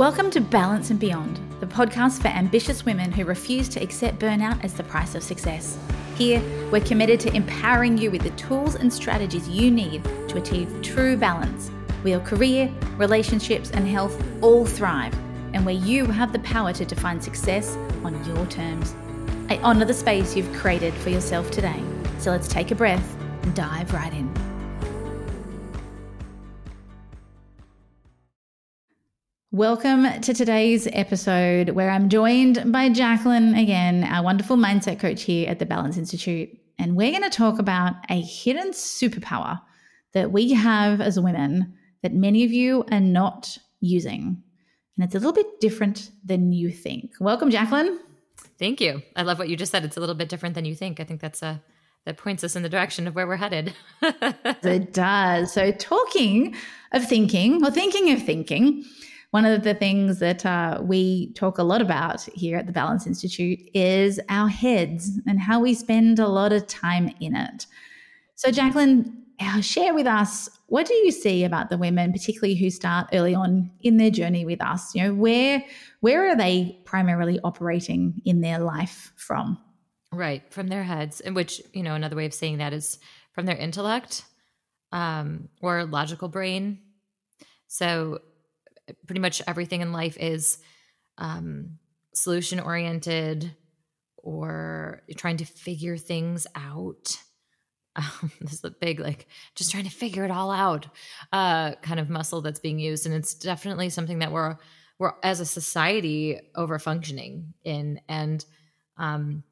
Welcome 0.00 0.30
to 0.30 0.40
Balance 0.40 0.88
and 0.88 0.98
Beyond, 0.98 1.38
the 1.60 1.66
podcast 1.66 2.22
for 2.22 2.28
ambitious 2.28 2.86
women 2.86 3.12
who 3.12 3.26
refuse 3.26 3.68
to 3.68 3.82
accept 3.82 4.18
burnout 4.18 4.64
as 4.64 4.72
the 4.72 4.82
price 4.82 5.14
of 5.14 5.22
success. 5.22 5.76
Here, 6.16 6.42
we're 6.72 6.80
committed 6.80 7.20
to 7.20 7.36
empowering 7.36 7.98
you 7.98 8.10
with 8.10 8.22
the 8.22 8.30
tools 8.30 8.76
and 8.76 8.90
strategies 8.90 9.46
you 9.46 9.70
need 9.70 10.02
to 10.28 10.38
achieve 10.38 10.80
true 10.80 11.18
balance, 11.18 11.68
where 12.00 12.12
your 12.12 12.20
career, 12.20 12.72
relationships, 12.96 13.72
and 13.72 13.86
health 13.86 14.18
all 14.40 14.64
thrive, 14.64 15.12
and 15.52 15.66
where 15.66 15.74
you 15.74 16.06
have 16.06 16.32
the 16.32 16.38
power 16.38 16.72
to 16.72 16.86
define 16.86 17.20
success 17.20 17.76
on 18.02 18.24
your 18.24 18.46
terms. 18.46 18.94
I 19.50 19.58
honour 19.58 19.84
the 19.84 19.92
space 19.92 20.34
you've 20.34 20.50
created 20.54 20.94
for 20.94 21.10
yourself 21.10 21.50
today. 21.50 21.82
So 22.20 22.30
let's 22.30 22.48
take 22.48 22.70
a 22.70 22.74
breath 22.74 23.16
and 23.42 23.54
dive 23.54 23.92
right 23.92 24.14
in. 24.14 24.39
Welcome 29.60 30.22
to 30.22 30.32
today's 30.32 30.88
episode 30.90 31.68
where 31.68 31.90
I'm 31.90 32.08
joined 32.08 32.72
by 32.72 32.88
Jaclyn 32.88 33.60
again, 33.60 34.04
our 34.04 34.24
wonderful 34.24 34.56
mindset 34.56 34.98
coach 34.98 35.24
here 35.24 35.50
at 35.50 35.58
the 35.58 35.66
Balance 35.66 35.98
Institute. 35.98 36.48
And 36.78 36.96
we're 36.96 37.10
going 37.10 37.24
to 37.24 37.28
talk 37.28 37.58
about 37.58 37.92
a 38.08 38.22
hidden 38.22 38.70
superpower 38.70 39.60
that 40.14 40.32
we 40.32 40.54
have 40.54 41.02
as 41.02 41.20
women 41.20 41.74
that 42.02 42.14
many 42.14 42.42
of 42.42 42.52
you 42.52 42.86
are 42.90 43.00
not 43.00 43.58
using. 43.80 44.42
And 44.96 45.04
it's 45.04 45.14
a 45.14 45.18
little 45.18 45.34
bit 45.34 45.60
different 45.60 46.10
than 46.24 46.52
you 46.52 46.70
think. 46.70 47.12
Welcome, 47.20 47.50
Jaclyn. 47.50 47.98
Thank 48.58 48.80
you. 48.80 49.02
I 49.14 49.24
love 49.24 49.38
what 49.38 49.50
you 49.50 49.58
just 49.58 49.72
said. 49.72 49.84
It's 49.84 49.98
a 49.98 50.00
little 50.00 50.14
bit 50.14 50.30
different 50.30 50.54
than 50.54 50.64
you 50.64 50.74
think. 50.74 51.00
I 51.00 51.04
think 51.04 51.20
that's 51.20 51.42
a 51.42 51.62
that 52.06 52.16
points 52.16 52.42
us 52.42 52.56
in 52.56 52.62
the 52.62 52.70
direction 52.70 53.06
of 53.06 53.14
where 53.14 53.26
we're 53.26 53.36
headed. 53.36 53.74
it 54.00 54.94
does. 54.94 55.52
So, 55.52 55.70
talking 55.70 56.56
of 56.92 57.06
thinking, 57.06 57.62
or 57.62 57.70
thinking 57.70 58.10
of 58.10 58.22
thinking, 58.22 58.86
one 59.30 59.44
of 59.44 59.62
the 59.62 59.74
things 59.74 60.18
that 60.18 60.44
uh, 60.44 60.80
we 60.82 61.32
talk 61.34 61.58
a 61.58 61.62
lot 61.62 61.80
about 61.80 62.22
here 62.34 62.58
at 62.58 62.66
the 62.66 62.72
Balance 62.72 63.06
Institute 63.06 63.60
is 63.74 64.20
our 64.28 64.48
heads 64.48 65.20
and 65.26 65.38
how 65.38 65.60
we 65.60 65.74
spend 65.74 66.18
a 66.18 66.26
lot 66.26 66.52
of 66.52 66.66
time 66.66 67.14
in 67.20 67.36
it. 67.36 67.66
So, 68.34 68.50
Jaclyn, 68.50 69.12
uh, 69.40 69.60
share 69.60 69.94
with 69.94 70.06
us 70.06 70.48
what 70.66 70.86
do 70.86 70.94
you 70.94 71.10
see 71.10 71.44
about 71.44 71.70
the 71.70 71.78
women, 71.78 72.12
particularly 72.12 72.54
who 72.54 72.70
start 72.70 73.08
early 73.12 73.34
on 73.34 73.70
in 73.80 73.96
their 73.96 74.10
journey 74.10 74.44
with 74.44 74.62
us? 74.62 74.94
You 74.94 75.04
know, 75.04 75.14
where 75.14 75.64
where 76.00 76.28
are 76.28 76.36
they 76.36 76.78
primarily 76.84 77.40
operating 77.42 78.20
in 78.24 78.40
their 78.40 78.58
life 78.58 79.12
from? 79.16 79.58
Right, 80.12 80.42
from 80.52 80.68
their 80.68 80.82
heads, 80.82 81.20
and 81.20 81.36
which 81.36 81.62
you 81.72 81.82
know 81.82 81.94
another 81.94 82.16
way 82.16 82.26
of 82.26 82.34
saying 82.34 82.58
that 82.58 82.72
is 82.72 82.98
from 83.32 83.46
their 83.46 83.56
intellect 83.56 84.24
um, 84.92 85.48
or 85.62 85.84
logical 85.84 86.28
brain. 86.28 86.78
So 87.68 88.20
pretty 89.06 89.20
much 89.20 89.42
everything 89.46 89.80
in 89.80 89.92
life 89.92 90.16
is 90.18 90.58
um, 91.18 91.78
solution 92.14 92.60
oriented 92.60 93.54
or 94.16 95.02
trying 95.16 95.38
to 95.38 95.44
figure 95.44 95.96
things 95.96 96.46
out. 96.54 97.16
Um, 97.96 98.30
this 98.40 98.52
is 98.52 98.64
a 98.64 98.70
big, 98.70 99.00
like, 99.00 99.26
just 99.56 99.72
trying 99.72 99.82
to 99.82 99.90
figure 99.90 100.24
it 100.24 100.30
all 100.30 100.52
out 100.52 100.86
uh, 101.32 101.74
kind 101.82 101.98
of 101.98 102.08
muscle 102.08 102.40
that's 102.40 102.60
being 102.60 102.78
used. 102.78 103.04
And 103.04 103.12
it's 103.12 103.34
definitely 103.34 103.88
something 103.90 104.20
that 104.20 104.30
we're, 104.30 104.58
we're 105.00 105.14
as 105.24 105.40
a 105.40 105.44
society 105.44 106.38
over 106.54 106.78
functioning 106.78 107.52
in. 107.64 108.00
And, 108.08 108.44
um, 108.96 109.42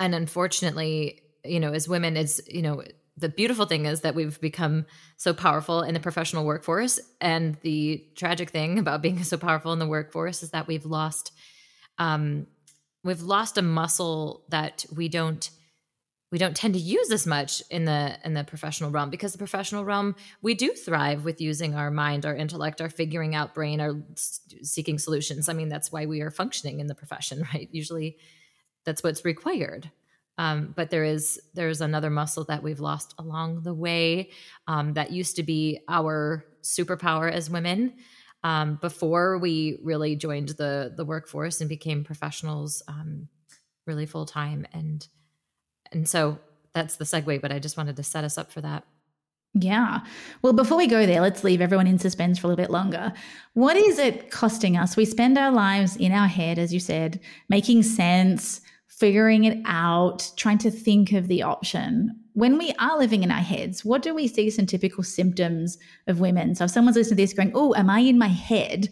and 0.00 0.14
unfortunately, 0.14 1.20
you 1.44 1.60
know, 1.60 1.74
as 1.74 1.86
women, 1.86 2.16
as, 2.16 2.40
you 2.48 2.62
know, 2.62 2.82
the 3.16 3.28
beautiful 3.28 3.66
thing 3.66 3.86
is 3.86 4.00
that 4.00 4.14
we've 4.14 4.40
become 4.40 4.86
so 5.16 5.34
powerful 5.34 5.82
in 5.82 5.94
the 5.94 6.00
professional 6.00 6.44
workforce. 6.44 6.98
And 7.20 7.56
the 7.62 8.04
tragic 8.16 8.50
thing 8.50 8.78
about 8.78 9.02
being 9.02 9.22
so 9.22 9.36
powerful 9.36 9.72
in 9.72 9.78
the 9.78 9.86
workforce 9.86 10.42
is 10.42 10.50
that 10.50 10.66
we've 10.66 10.86
lost 10.86 11.32
um, 11.98 12.46
we've 13.04 13.20
lost 13.20 13.58
a 13.58 13.62
muscle 13.62 14.44
that 14.48 14.84
we 14.94 15.08
don't 15.08 15.50
we 16.30 16.38
don't 16.38 16.56
tend 16.56 16.72
to 16.72 16.80
use 16.80 17.10
as 17.10 17.26
much 17.26 17.62
in 17.70 17.84
the 17.84 18.16
in 18.24 18.32
the 18.32 18.44
professional 18.44 18.90
realm 18.90 19.10
because 19.10 19.32
the 19.32 19.38
professional 19.38 19.84
realm 19.84 20.16
we 20.40 20.54
do 20.54 20.72
thrive 20.72 21.24
with 21.24 21.42
using 21.42 21.74
our 21.74 21.90
mind 21.90 22.24
our 22.24 22.34
intellect 22.34 22.80
our 22.80 22.88
figuring 22.88 23.34
out 23.34 23.54
brain 23.54 23.80
our 23.80 23.94
seeking 24.62 24.98
solutions. 24.98 25.50
I 25.50 25.52
mean 25.52 25.68
that's 25.68 25.92
why 25.92 26.06
we 26.06 26.22
are 26.22 26.30
functioning 26.30 26.80
in 26.80 26.86
the 26.86 26.94
profession 26.94 27.44
right? 27.54 27.68
Usually 27.72 28.16
that's 28.84 29.02
what's 29.02 29.24
required 29.24 29.90
um, 30.38 30.72
but 30.76 30.90
there 30.90 31.04
is 31.04 31.40
there's 31.54 31.80
another 31.80 32.10
muscle 32.10 32.44
that 32.44 32.62
we've 32.62 32.80
lost 32.80 33.14
along 33.18 33.62
the 33.62 33.74
way 33.74 34.30
um, 34.66 34.94
that 34.94 35.12
used 35.12 35.36
to 35.36 35.42
be 35.42 35.80
our 35.88 36.44
superpower 36.62 37.30
as 37.30 37.50
women 37.50 37.94
um, 38.44 38.78
before 38.80 39.38
we 39.38 39.78
really 39.82 40.16
joined 40.16 40.50
the 40.50 40.92
the 40.96 41.04
workforce 41.04 41.60
and 41.60 41.68
became 41.68 42.04
professionals 42.04 42.82
um, 42.88 43.28
really 43.86 44.06
full 44.06 44.26
time 44.26 44.66
and 44.72 45.08
and 45.92 46.08
so 46.08 46.38
that's 46.72 46.96
the 46.96 47.04
segue 47.04 47.40
but 47.40 47.52
i 47.52 47.58
just 47.58 47.76
wanted 47.76 47.96
to 47.96 48.02
set 48.02 48.24
us 48.24 48.38
up 48.38 48.50
for 48.50 48.60
that 48.60 48.84
yeah. 49.54 50.00
Well, 50.40 50.54
before 50.54 50.78
we 50.78 50.86
go 50.86 51.04
there, 51.04 51.20
let's 51.20 51.44
leave 51.44 51.60
everyone 51.60 51.86
in 51.86 51.98
suspense 51.98 52.38
for 52.38 52.46
a 52.46 52.48
little 52.48 52.62
bit 52.62 52.70
longer. 52.70 53.12
What 53.52 53.76
is 53.76 53.98
it 53.98 54.30
costing 54.30 54.78
us? 54.78 54.96
We 54.96 55.04
spend 55.04 55.36
our 55.36 55.50
lives 55.50 55.96
in 55.96 56.10
our 56.12 56.26
head, 56.26 56.58
as 56.58 56.72
you 56.72 56.80
said, 56.80 57.20
making 57.50 57.82
sense, 57.82 58.61
figuring 59.02 59.42
it 59.42 59.58
out, 59.64 60.30
trying 60.36 60.58
to 60.58 60.70
think 60.70 61.10
of 61.10 61.26
the 61.26 61.42
option. 61.42 62.16
When 62.34 62.56
we 62.56 62.72
are 62.78 62.96
living 62.96 63.24
in 63.24 63.32
our 63.32 63.40
heads, 63.40 63.84
what 63.84 64.00
do 64.00 64.14
we 64.14 64.28
see 64.28 64.48
some 64.48 64.64
typical 64.64 65.02
symptoms 65.02 65.76
of 66.06 66.20
women? 66.20 66.54
So 66.54 66.66
if 66.66 66.70
someone's 66.70 66.96
listening 66.96 67.16
to 67.16 67.22
this 67.24 67.32
going, 67.32 67.50
oh, 67.52 67.74
am 67.74 67.90
I 67.90 67.98
in 67.98 68.16
my 68.16 68.28
head? 68.28 68.90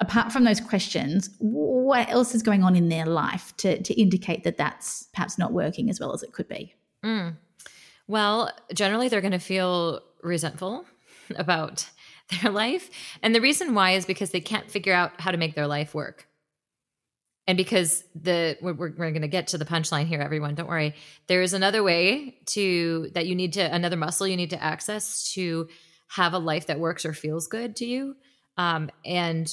Apart 0.00 0.32
from 0.32 0.42
those 0.42 0.60
questions, 0.60 1.30
what 1.38 2.10
else 2.10 2.34
is 2.34 2.42
going 2.42 2.64
on 2.64 2.74
in 2.74 2.88
their 2.88 3.06
life 3.06 3.56
to, 3.58 3.80
to 3.80 3.94
indicate 3.94 4.42
that 4.42 4.56
that's 4.56 5.06
perhaps 5.14 5.38
not 5.38 5.52
working 5.52 5.90
as 5.90 6.00
well 6.00 6.12
as 6.12 6.24
it 6.24 6.32
could 6.32 6.48
be? 6.48 6.74
Mm. 7.04 7.36
Well, 8.08 8.50
generally, 8.74 9.08
they're 9.08 9.20
going 9.20 9.30
to 9.30 9.38
feel 9.38 10.00
resentful 10.24 10.86
about 11.36 11.88
their 12.42 12.50
life. 12.50 12.90
And 13.22 13.32
the 13.32 13.40
reason 13.40 13.74
why 13.74 13.92
is 13.92 14.06
because 14.06 14.32
they 14.32 14.40
can't 14.40 14.68
figure 14.68 14.92
out 14.92 15.20
how 15.20 15.30
to 15.30 15.38
make 15.38 15.54
their 15.54 15.68
life 15.68 15.94
work 15.94 16.25
and 17.46 17.56
because 17.56 18.04
the 18.14 18.56
we're, 18.60 18.72
we're 18.72 18.90
going 18.90 19.22
to 19.22 19.28
get 19.28 19.48
to 19.48 19.58
the 19.58 19.64
punchline 19.64 20.06
here 20.06 20.20
everyone 20.20 20.54
don't 20.54 20.68
worry. 20.68 20.94
There 21.26 21.42
is 21.42 21.52
another 21.52 21.82
way 21.82 22.38
to 22.46 23.10
that 23.14 23.26
you 23.26 23.34
need 23.34 23.52
to 23.54 23.62
another 23.62 23.96
muscle 23.96 24.26
you 24.26 24.36
need 24.36 24.50
to 24.50 24.62
access 24.62 25.32
to 25.34 25.68
have 26.08 26.32
a 26.32 26.38
life 26.38 26.66
that 26.66 26.78
works 26.78 27.04
or 27.04 27.12
feels 27.12 27.46
good 27.46 27.76
to 27.76 27.86
you. 27.86 28.16
Um, 28.56 28.90
and 29.04 29.52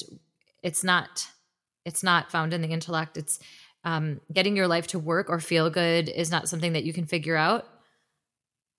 it's 0.62 0.82
not 0.82 1.28
it's 1.84 2.02
not 2.02 2.30
found 2.30 2.54
in 2.54 2.62
the 2.62 2.68
intellect. 2.68 3.16
It's 3.16 3.38
um, 3.84 4.20
getting 4.32 4.56
your 4.56 4.66
life 4.66 4.86
to 4.88 4.98
work 4.98 5.28
or 5.28 5.38
feel 5.38 5.68
good 5.68 6.08
is 6.08 6.30
not 6.30 6.48
something 6.48 6.72
that 6.72 6.84
you 6.84 6.94
can 6.94 7.04
figure 7.06 7.36
out 7.36 7.66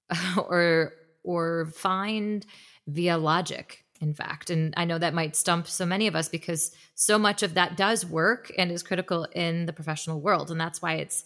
or 0.37 0.93
or 1.23 1.67
find 1.75 2.45
via 2.87 3.17
logic 3.17 3.84
in 4.01 4.13
fact. 4.13 4.49
And 4.49 4.73
I 4.77 4.85
know 4.85 4.97
that 4.97 5.13
might 5.13 5.35
stump 5.35 5.67
so 5.67 5.85
many 5.85 6.07
of 6.07 6.15
us 6.15 6.27
because 6.27 6.71
so 6.95 7.17
much 7.17 7.43
of 7.43 7.53
that 7.53 7.77
does 7.77 8.05
work 8.05 8.51
and 8.57 8.71
is 8.71 8.83
critical 8.83 9.25
in 9.33 9.65
the 9.65 9.73
professional 9.73 10.19
world. 10.19 10.51
And 10.51 10.59
that's 10.59 10.81
why 10.81 10.95
it's 10.95 11.25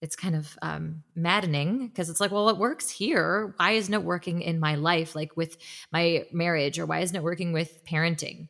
it's 0.00 0.14
kind 0.14 0.36
of 0.36 0.56
um, 0.62 1.02
maddening 1.16 1.88
because 1.88 2.08
it's 2.08 2.20
like, 2.20 2.30
well, 2.30 2.48
it 2.50 2.56
works 2.56 2.88
here. 2.88 3.52
Why 3.56 3.72
isn't 3.72 3.92
it 3.92 4.04
working 4.04 4.42
in 4.42 4.60
my 4.60 4.76
life, 4.76 5.16
like 5.16 5.36
with 5.36 5.56
my 5.90 6.24
marriage, 6.32 6.78
or 6.78 6.86
why 6.86 7.00
isn't 7.00 7.16
it 7.16 7.22
working 7.22 7.52
with 7.52 7.84
parenting? 7.84 8.48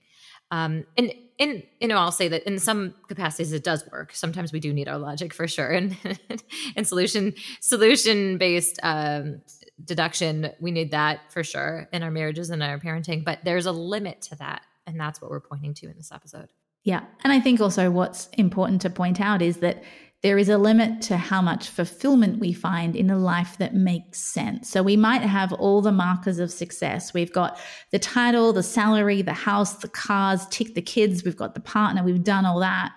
Um, 0.51 0.85
and 0.99 1.13
in 1.39 1.63
you 1.81 1.89
know, 1.89 1.97
I'll 1.97 2.13
say 2.13 2.29
that 2.29 2.43
in 2.45 2.59
some 2.59 2.95
capacities 3.09 3.53
it 3.53 3.65
does 3.65 3.89
work. 3.91 4.13
Sometimes 4.13 4.53
we 4.53 4.61
do 4.61 4.73
need 4.73 4.89
our 4.89 4.99
logic 4.99 5.33
for 5.33 5.47
sure, 5.49 5.71
and 5.71 5.97
and 6.77 6.87
solution 6.87 7.35
solution 7.61 8.39
based 8.39 8.79
um, 8.83 9.41
deduction 9.85 10.51
we 10.61 10.71
need 10.71 10.91
that 10.91 11.21
for 11.33 11.45
sure 11.45 11.89
in 11.93 12.03
our 12.03 12.11
marriages 12.11 12.51
and 12.51 12.63
our 12.63 12.79
parenting 12.79 13.25
but 13.25 13.39
there's 13.45 13.67
a 13.67 13.73
limit 13.73 14.21
to 14.21 14.35
that 14.37 14.63
and 14.87 14.99
that's 14.99 15.21
what 15.21 15.31
we're 15.31 15.41
pointing 15.41 15.75
to 15.75 15.87
in 15.87 15.97
this 15.97 16.11
episode 16.13 16.49
yeah 16.85 17.05
and 17.25 17.33
i 17.33 17.41
think 17.41 17.61
also 17.61 17.91
what's 17.91 18.29
important 18.35 18.81
to 18.81 18.91
point 18.91 19.21
out 19.21 19.41
is 19.41 19.59
that 19.59 19.83
there 20.23 20.39
is 20.39 20.49
a 20.49 20.59
limit 20.59 21.01
to 21.01 21.17
how 21.17 21.41
much 21.41 21.69
fulfillment 21.69 22.41
we 22.41 22.53
find 22.53 22.97
in 22.97 23.09
a 23.09 23.17
life 23.17 23.57
that 23.59 23.75
makes 23.75 24.19
sense. 24.19 24.69
So 24.69 24.83
we 24.83 24.97
might 24.97 25.23
have 25.23 25.53
all 25.53 25.81
the 25.81 25.93
markers 25.93 26.41
of 26.41 26.51
success. 26.51 27.15
We've 27.15 27.33
got 27.33 27.57
the 27.93 28.01
title, 28.01 28.53
the 28.53 28.65
salary, 28.65 29.23
the 29.23 29.33
house, 29.33 29.75
the 29.75 29.89
cars, 29.89 30.47
tick 30.49 30.75
the 30.75 30.83
kids, 30.83 31.23
we've 31.23 31.37
got 31.37 31.55
the 31.55 31.61
partner, 31.61 32.03
we've 32.03 32.25
done 32.25 32.47
all 32.47 32.59
that. 32.61 32.91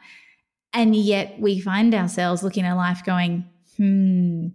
And 0.73 0.95
yet 0.95 1.39
we 1.39 1.59
find 1.59 1.93
ourselves 1.93 2.41
looking 2.41 2.65
at 2.65 2.73
life 2.73 3.05
going, 3.05 3.45
hmm, 3.77 4.47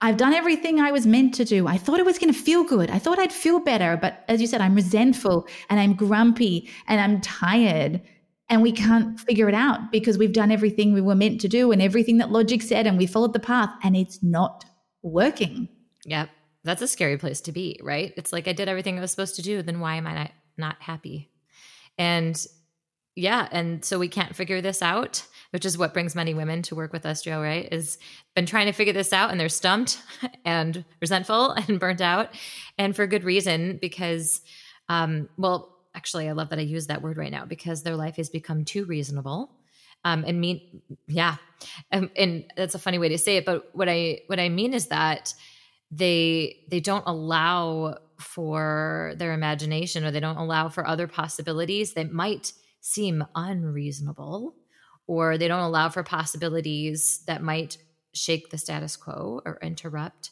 I've 0.00 0.16
done 0.16 0.32
everything 0.32 0.80
I 0.80 0.92
was 0.92 1.06
meant 1.06 1.34
to 1.34 1.44
do. 1.44 1.66
I 1.66 1.76
thought 1.76 1.98
it 1.98 2.06
was 2.06 2.18
going 2.18 2.32
to 2.32 2.38
feel 2.38 2.62
good. 2.62 2.88
I 2.90 2.98
thought 2.98 3.18
I'd 3.18 3.32
feel 3.32 3.58
better. 3.58 3.96
But 4.00 4.24
as 4.28 4.40
you 4.40 4.46
said, 4.46 4.60
I'm 4.60 4.74
resentful 4.74 5.48
and 5.68 5.80
I'm 5.80 5.94
grumpy 5.94 6.70
and 6.86 7.00
I'm 7.00 7.20
tired. 7.20 8.00
And 8.48 8.62
we 8.62 8.72
can't 8.72 9.18
figure 9.20 9.48
it 9.48 9.54
out 9.54 9.90
because 9.90 10.16
we've 10.16 10.32
done 10.32 10.52
everything 10.52 10.94
we 10.94 11.00
were 11.00 11.16
meant 11.16 11.40
to 11.42 11.48
do 11.48 11.72
and 11.72 11.82
everything 11.82 12.18
that 12.18 12.30
logic 12.30 12.62
said 12.62 12.86
and 12.86 12.96
we 12.96 13.06
followed 13.06 13.32
the 13.32 13.40
path 13.40 13.70
and 13.82 13.96
it's 13.96 14.22
not 14.22 14.64
working. 15.02 15.68
Yep. 16.04 16.30
That's 16.64 16.82
a 16.82 16.88
scary 16.88 17.18
place 17.18 17.40
to 17.42 17.52
be, 17.52 17.78
right? 17.82 18.12
It's 18.16 18.32
like 18.32 18.46
I 18.46 18.52
did 18.52 18.68
everything 18.68 18.98
I 18.98 19.00
was 19.00 19.10
supposed 19.10 19.36
to 19.36 19.42
do. 19.42 19.62
Then 19.62 19.80
why 19.80 19.96
am 19.96 20.06
I 20.06 20.14
not, 20.14 20.30
not 20.56 20.76
happy? 20.80 21.30
And 21.98 22.46
yeah, 23.16 23.48
and 23.50 23.84
so 23.84 23.98
we 23.98 24.08
can't 24.08 24.36
figure 24.36 24.60
this 24.60 24.80
out, 24.80 25.26
which 25.50 25.64
is 25.64 25.78
what 25.78 25.94
brings 25.94 26.14
many 26.14 26.34
women 26.34 26.62
to 26.62 26.74
work 26.74 26.92
with 26.92 27.06
us, 27.06 27.22
Joe, 27.22 27.40
right? 27.40 27.68
Is 27.72 27.98
been 28.34 28.46
trying 28.46 28.66
to 28.66 28.72
figure 28.72 28.92
this 28.92 29.12
out 29.12 29.30
and 29.30 29.40
they're 29.40 29.48
stumped 29.48 30.02
and 30.44 30.84
resentful 31.00 31.50
and 31.68 31.80
burnt 31.80 32.00
out. 32.00 32.30
And 32.76 32.94
for 32.94 33.06
good 33.06 33.24
reason, 33.24 33.78
because 33.80 34.42
um, 34.88 35.28
well, 35.36 35.76
actually 35.94 36.28
I 36.28 36.32
love 36.32 36.50
that 36.50 36.58
I 36.58 36.62
use 36.62 36.86
that 36.86 37.02
word 37.02 37.16
right 37.16 37.32
now 37.32 37.44
because 37.44 37.82
their 37.82 37.96
life 37.96 38.16
has 38.16 38.30
become 38.30 38.64
too 38.64 38.84
reasonable. 38.84 39.50
Um, 40.04 40.24
and 40.26 40.40
mean 40.40 40.82
yeah. 41.06 41.36
Um, 41.90 42.10
and 42.16 42.44
that's 42.56 42.74
a 42.74 42.78
funny 42.78 42.98
way 42.98 43.08
to 43.08 43.18
say 43.18 43.36
it, 43.36 43.44
but 43.44 43.68
what 43.74 43.88
I 43.88 44.20
what 44.28 44.38
I 44.38 44.48
mean 44.48 44.74
is 44.74 44.86
that 44.86 45.34
they 45.90 46.64
they 46.70 46.80
don't 46.80 47.04
allow 47.06 47.98
for 48.20 49.14
their 49.16 49.32
imagination 49.32 50.04
or 50.04 50.10
they 50.10 50.20
don't 50.20 50.36
allow 50.36 50.68
for 50.68 50.86
other 50.86 51.06
possibilities 51.06 51.94
that 51.94 52.12
might 52.12 52.52
seem 52.80 53.24
unreasonable 53.34 54.54
or 55.08 55.36
they 55.36 55.48
don't 55.48 55.58
allow 55.58 55.88
for 55.88 56.04
possibilities 56.04 57.22
that 57.26 57.42
might 57.42 57.78
shake 58.12 58.50
the 58.50 58.58
status 58.58 58.96
quo 58.96 59.40
or 59.44 59.58
interrupt 59.60 60.30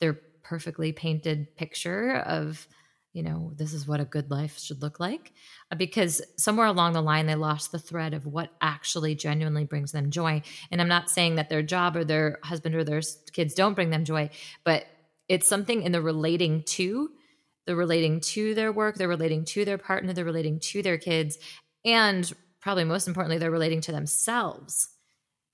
their 0.00 0.14
perfectly 0.42 0.92
painted 0.92 1.54
picture 1.56 2.16
of 2.16 2.66
you 3.12 3.22
know 3.22 3.52
this 3.56 3.72
is 3.72 3.88
what 3.88 4.00
a 4.00 4.04
good 4.04 4.30
life 4.30 4.58
should 4.58 4.82
look 4.82 5.00
like. 5.00 5.32
Uh, 5.70 5.76
because 5.76 6.20
somewhere 6.36 6.66
along 6.66 6.92
the 6.92 7.00
line 7.00 7.26
they 7.26 7.34
lost 7.34 7.72
the 7.72 7.78
thread 7.78 8.12
of 8.12 8.26
what 8.26 8.50
actually 8.60 9.14
genuinely 9.14 9.64
brings 9.64 9.92
them 9.92 10.10
joy. 10.10 10.42
And 10.70 10.80
i'm 10.80 10.88
not 10.88 11.08
saying 11.08 11.36
that 11.36 11.48
their 11.48 11.62
job 11.62 11.96
or 11.96 12.04
their 12.04 12.38
husband 12.42 12.74
or 12.74 12.84
their 12.84 13.00
kids 13.32 13.54
don't 13.54 13.74
bring 13.74 13.90
them 13.90 14.04
joy 14.04 14.30
but 14.64 14.86
it's 15.28 15.48
something 15.48 15.82
in 15.82 15.92
the 15.92 16.02
relating 16.02 16.62
to 16.62 17.10
they're 17.66 17.74
relating 17.74 18.20
to 18.20 18.54
their 18.54 18.70
work 18.70 18.96
they're 18.96 19.08
relating 19.08 19.44
to 19.46 19.64
their 19.64 19.78
partner 19.78 20.12
they're 20.12 20.24
relating 20.24 20.60
to 20.60 20.82
their 20.82 20.98
kids 20.98 21.38
and 21.84 22.32
probably 22.66 22.82
most 22.82 23.06
importantly 23.06 23.38
they're 23.38 23.48
relating 23.48 23.80
to 23.80 23.92
themselves 23.92 24.88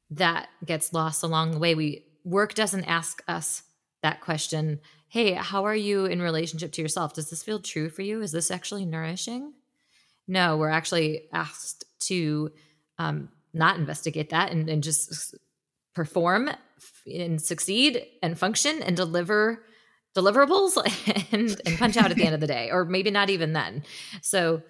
that 0.09 0.49
gets 0.65 0.95
lost 0.95 1.23
along 1.23 1.51
the 1.51 1.59
way. 1.59 1.75
We 1.75 2.07
work 2.25 2.55
doesn't 2.55 2.87
ask 2.87 3.23
us 3.29 3.65
that 4.03 4.23
question 4.23 4.81
hey 5.09 5.35
how 5.35 5.65
are 5.65 5.77
you 5.77 6.07
in 6.07 6.23
relationship 6.23 6.73
to 6.73 6.81
yourself? 6.81 7.13
Does 7.13 7.29
this 7.29 7.43
feel 7.43 7.61
true 7.61 7.91
for 7.91 8.01
you? 8.01 8.23
Is 8.23 8.33
this 8.33 8.51
actually 8.51 8.87
nourishing? 8.87 9.53
No 10.27 10.57
we're 10.57 10.71
actually 10.71 11.29
asked 11.35 11.85
to 12.09 12.51
um, 12.97 13.29
not 13.53 13.77
investigate 13.77 14.31
that 14.31 14.51
and, 14.51 14.71
and 14.71 14.83
just 14.83 15.35
perform 15.95 16.49
and 17.05 17.43
succeed 17.43 18.07
and 18.23 18.39
function 18.39 18.83
and 18.83 18.97
deliver 18.97 19.63
deliverables 20.17 20.79
and, 21.33 21.61
and 21.67 21.79
punch 21.79 21.99
out 21.99 22.11
at 22.11 22.17
the 22.17 22.25
end 22.25 22.35
of 22.35 22.41
the 22.41 22.47
day 22.47 22.71
or 22.71 22.87
maybe 22.87 23.11
not 23.11 23.29
even 23.29 23.53
then. 23.53 23.85
So 24.23 24.63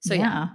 so 0.00 0.12
yeah. 0.12 0.20
yeah. 0.20 0.48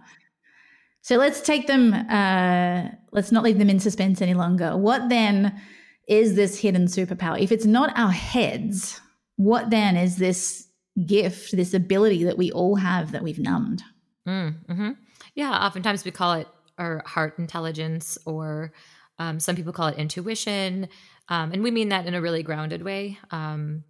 So 1.03 1.17
let's 1.17 1.41
take 1.41 1.67
them, 1.67 1.93
uh, 1.93 2.89
let's 3.11 3.31
not 3.31 3.43
leave 3.43 3.59
them 3.59 3.69
in 3.69 3.81
suspense 3.81 4.21
any 4.21 4.33
longer. 4.33 4.77
What 4.77 5.09
then 5.09 5.61
is 6.07 6.35
this 6.35 6.57
hidden 6.57 6.85
superpower? 6.85 7.37
If 7.37 7.51
it's 7.51 7.65
not 7.65 7.91
our 7.97 8.11
heads, 8.11 9.01
what 9.35 9.69
then 9.69 9.97
is 9.97 10.15
this 10.15 10.65
gift, 11.05 11.57
this 11.57 11.73
ability 11.73 12.23
that 12.23 12.37
we 12.37 12.53
all 12.53 12.77
have 12.77 13.11
that 13.11 13.21
we've 13.21 13.37
numbed? 13.37 13.83
Mm, 14.25 14.65
hmm 14.65 14.91
Yeah, 15.35 15.51
oftentimes 15.51 16.05
we 16.05 16.11
call 16.11 16.35
it 16.35 16.47
our 16.77 17.03
heart 17.05 17.37
intelligence, 17.37 18.17
or 18.25 18.71
um, 19.19 19.41
some 19.41 19.57
people 19.57 19.73
call 19.73 19.89
it 19.89 19.97
intuition. 19.97 20.87
Um, 21.27 21.51
and 21.51 21.63
we 21.63 21.71
mean 21.71 21.89
that 21.89 22.05
in 22.05 22.13
a 22.13 22.21
really 22.21 22.43
grounded 22.43 22.81
way. 22.81 23.19
Um, 23.29 23.83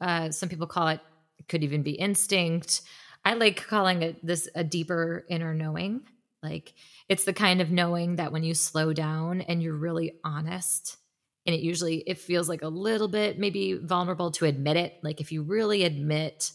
uh, 0.00 0.30
some 0.30 0.48
people 0.48 0.66
call 0.66 0.88
it, 0.88 1.00
could 1.50 1.62
even 1.62 1.82
be 1.82 1.92
instinct. 1.92 2.80
I 3.26 3.34
like 3.34 3.66
calling 3.66 4.00
it 4.00 4.24
this 4.24 4.48
a 4.54 4.64
deeper 4.64 5.26
inner 5.28 5.52
knowing. 5.52 6.00
Like 6.42 6.74
it's 7.08 7.24
the 7.24 7.32
kind 7.32 7.60
of 7.60 7.70
knowing 7.70 8.16
that 8.16 8.32
when 8.32 8.42
you 8.42 8.54
slow 8.54 8.92
down 8.92 9.42
and 9.42 9.62
you're 9.62 9.76
really 9.76 10.14
honest, 10.24 10.96
and 11.46 11.54
it 11.54 11.60
usually 11.60 11.98
it 12.06 12.18
feels 12.18 12.48
like 12.48 12.62
a 12.62 12.68
little 12.68 13.08
bit 13.08 13.38
maybe 13.38 13.74
vulnerable 13.74 14.30
to 14.32 14.46
admit 14.46 14.76
it. 14.76 14.94
Like 15.02 15.20
if 15.20 15.32
you 15.32 15.42
really 15.42 15.84
admit 15.84 16.52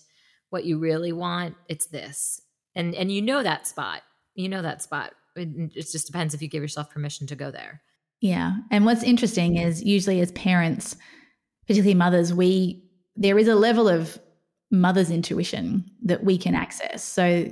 what 0.50 0.66
you 0.66 0.80
really 0.80 1.12
want, 1.12 1.56
it's 1.68 1.88
this. 1.88 2.42
And 2.76 2.96
and 2.96 3.12
you 3.12 3.22
know 3.22 3.44
that 3.44 3.68
spot. 3.68 4.02
You 4.34 4.50
know 4.50 4.62
that 4.62 4.82
spot. 4.82 5.14
It, 5.36 5.50
it 5.76 5.92
just 5.92 6.08
depends 6.08 6.34
if 6.34 6.42
you 6.42 6.48
give 6.48 6.62
yourself 6.62 6.90
permission 6.90 7.28
to 7.28 7.36
go 7.36 7.52
there. 7.52 7.82
Yeah. 8.22 8.54
And 8.72 8.86
what's 8.86 9.04
interesting 9.04 9.58
is 9.58 9.84
usually 9.84 10.20
as 10.22 10.32
parents, 10.32 10.96
particularly 11.68 11.94
mothers, 11.94 12.34
we 12.34 12.84
there 13.16 13.38
is 13.38 13.48
a 13.48 13.56
level 13.56 13.88
of 13.88 14.20
mother's 14.72 15.10
intuition 15.10 15.90
that 16.04 16.24
we 16.24 16.38
can 16.38 16.56
access. 16.56 17.04
So 17.04 17.50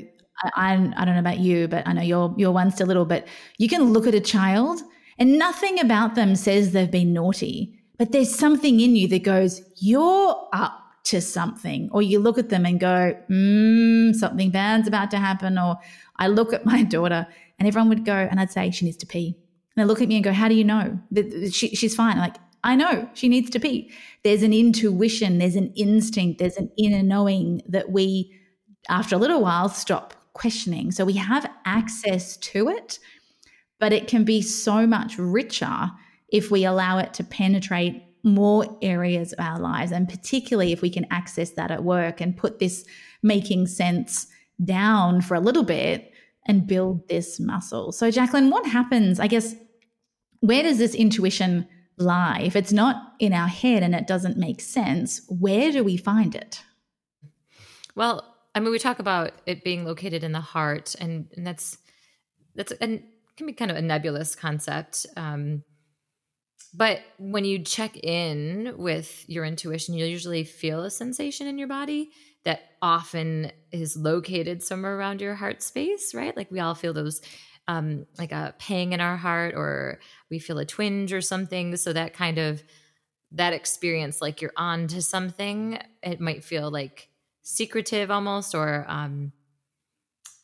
I, 0.56 0.74
I 0.74 1.06
don't 1.06 1.14
know 1.14 1.20
about 1.20 1.40
you, 1.40 1.68
but 1.68 1.88
I 1.88 1.94
know 1.94 2.02
your 2.02 2.34
your 2.38 2.52
one's 2.52 2.76
still 2.76 2.88
little, 2.88 3.06
but 3.06 3.28
you 3.58 3.70
can 3.70 3.94
look 3.94 4.08
at 4.08 4.14
a 4.14 4.20
child 4.20 4.82
and 5.18 5.38
nothing 5.38 5.80
about 5.80 6.16
them 6.16 6.36
says 6.36 6.72
they've 6.72 6.90
been 6.90 7.14
naughty, 7.14 7.80
but 7.98 8.12
there's 8.12 8.34
something 8.34 8.80
in 8.80 8.96
you 8.96 9.08
that 9.10 9.24
goes, 9.24 9.62
you're 9.78 10.50
up 10.54 10.80
to 11.06 11.22
something. 11.22 11.90
Or 11.92 12.02
you 12.02 12.20
look 12.20 12.38
at 12.38 12.50
them 12.50 12.66
and 12.66 12.80
go, 12.80 13.16
mm, 13.30 14.16
something 14.16 14.50
bad's 14.50 14.88
about 14.88 15.12
to 15.12 15.18
happen. 15.18 15.58
Or 15.58 15.78
I 16.18 16.28
look 16.28 16.54
at 16.54 16.66
my 16.74 16.84
daughter 16.84 17.28
and 17.60 17.68
everyone 17.68 17.90
would 17.90 18.06
go, 18.06 18.16
and 18.16 18.40
I'd 18.40 18.52
say, 18.52 18.72
she 18.72 18.86
needs 18.86 18.98
to 18.98 19.06
pee. 19.06 19.38
And 19.76 19.84
they 19.84 19.88
look 19.88 20.02
at 20.02 20.08
me 20.08 20.16
and 20.16 20.24
go, 20.24 20.32
how 20.32 20.48
do 20.48 20.56
you 20.56 20.64
know? 20.64 21.00
She, 21.52 21.76
she's 21.76 21.96
fine. 21.96 22.18
Like, 22.18 22.36
I 22.64 22.76
know 22.76 23.10
she 23.14 23.28
needs 23.28 23.50
to 23.52 23.60
pee. 23.60 23.92
There's 24.24 24.44
an 24.44 24.54
intuition, 24.54 25.38
there's 25.38 25.56
an 25.56 25.74
instinct, 25.76 26.40
there's 26.40 26.56
an 26.58 26.72
inner 26.78 27.04
knowing 27.04 27.62
that 27.68 27.92
we, 27.92 28.34
after 28.88 29.16
a 29.16 29.20
little 29.20 29.42
while, 29.42 29.68
stop 29.68 30.14
questioning. 30.34 30.92
So 30.92 31.06
we 31.06 31.14
have 31.14 31.50
access 31.66 32.38
to 32.38 32.70
it, 32.70 33.00
but 33.80 33.94
it 33.94 34.08
can 34.08 34.24
be 34.24 34.42
so 34.42 34.86
much 34.88 35.18
richer 35.18 35.92
if 36.30 36.50
we 36.50 36.66
allow 36.66 36.98
it 36.98 37.14
to 37.16 37.24
penetrate 37.24 38.04
more 38.24 38.66
areas 38.82 39.34
of 39.34 39.40
our 39.40 39.60
lives. 39.60 39.92
And 39.92 40.08
particularly 40.08 40.72
if 40.72 40.82
we 40.82 40.90
can 40.90 41.06
access 41.12 41.52
that 41.52 41.72
at 41.72 41.84
work 41.84 42.22
and 42.22 42.36
put 42.36 42.60
this 42.60 42.86
making 43.22 43.68
sense 43.68 44.28
down 44.64 45.22
for 45.22 45.36
a 45.36 45.40
little 45.40 45.64
bit 45.64 46.12
and 46.48 46.68
build 46.68 47.08
this 47.08 47.40
muscle. 47.40 47.92
So, 47.92 48.10
Jaclyn, 48.10 48.52
what 48.52 48.66
happens? 48.66 49.20
I 49.20 49.28
guess, 49.28 49.56
where 50.40 50.64
does 50.64 50.78
this 50.78 50.96
intuition 50.96 51.68
lie? 51.98 52.42
If 52.44 52.56
it's 52.56 52.74
not 52.74 53.14
in 53.20 53.34
our 53.34 53.48
head 53.48 53.84
and 53.84 53.96
it 53.96 54.08
doesn't 54.08 54.38
make 54.38 54.62
sense, 54.62 55.22
where 55.30 55.72
do 55.72 55.84
we 55.84 55.98
find 55.98 56.36
it? 56.36 56.62
Well, 57.96 58.33
I 58.56 58.60
mean, 58.60 58.72
we 58.72 58.80
talk 58.80 59.00
about 59.00 59.32
it 59.46 59.64
being 59.64 59.86
located 59.86 60.24
in 60.24 60.32
the 60.32 60.40
heart, 60.42 60.96
and, 61.00 61.28
and 61.36 61.46
that's 61.46 61.78
that's 62.56 62.72
and 62.74 63.04
can 63.36 63.48
be 63.48 63.54
kind 63.54 63.72
of 63.72 63.78
a 63.78 63.82
nebulous 63.82 64.36
concept. 64.36 65.06
Um, 65.18 65.64
but 66.76 67.02
when 67.18 67.46
you 67.46 67.60
check 67.60 67.98
in 67.98 68.76
with 68.78 69.28
your 69.28 69.46
intuition, 69.46 69.96
you'll 69.96 70.08
usually 70.08 70.44
feel 70.44 70.84
a 70.84 70.92
sensation 70.92 71.48
in 71.48 71.58
your 71.58 71.68
body 71.68 72.12
that 72.46 72.62
often 72.82 73.52
is 73.72 73.96
located 73.96 74.64
somewhere 74.64 74.98
around 74.98 75.22
your 75.22 75.36
heart 75.36 75.62
space, 75.62 76.14
right? 76.14 76.36
Like 76.36 76.52
we 76.52 76.60
all 76.60 76.76
feel 76.76 76.94
those 76.94 77.22
um, 77.68 78.06
like 78.18 78.32
a 78.32 78.54
pang 78.60 78.92
in 78.94 79.02
our 79.02 79.16
heart, 79.18 79.56
or 79.56 80.00
we 80.30 80.40
feel 80.40 80.58
a 80.60 80.66
twinge 80.66 81.14
or 81.14 81.22
something. 81.22 81.76
So 81.78 81.94
that 81.94 82.14
kind 82.14 82.38
of 82.38 82.62
that 83.32 83.54
experience, 83.54 84.22
like 84.22 84.42
you're 84.42 84.54
on 84.58 84.88
to 84.88 85.02
something, 85.02 85.80
it 86.02 86.20
might 86.20 86.44
feel 86.44 86.70
like 86.70 87.10
secretive 87.44 88.10
almost 88.10 88.56
or 88.56 88.86
um 88.88 89.32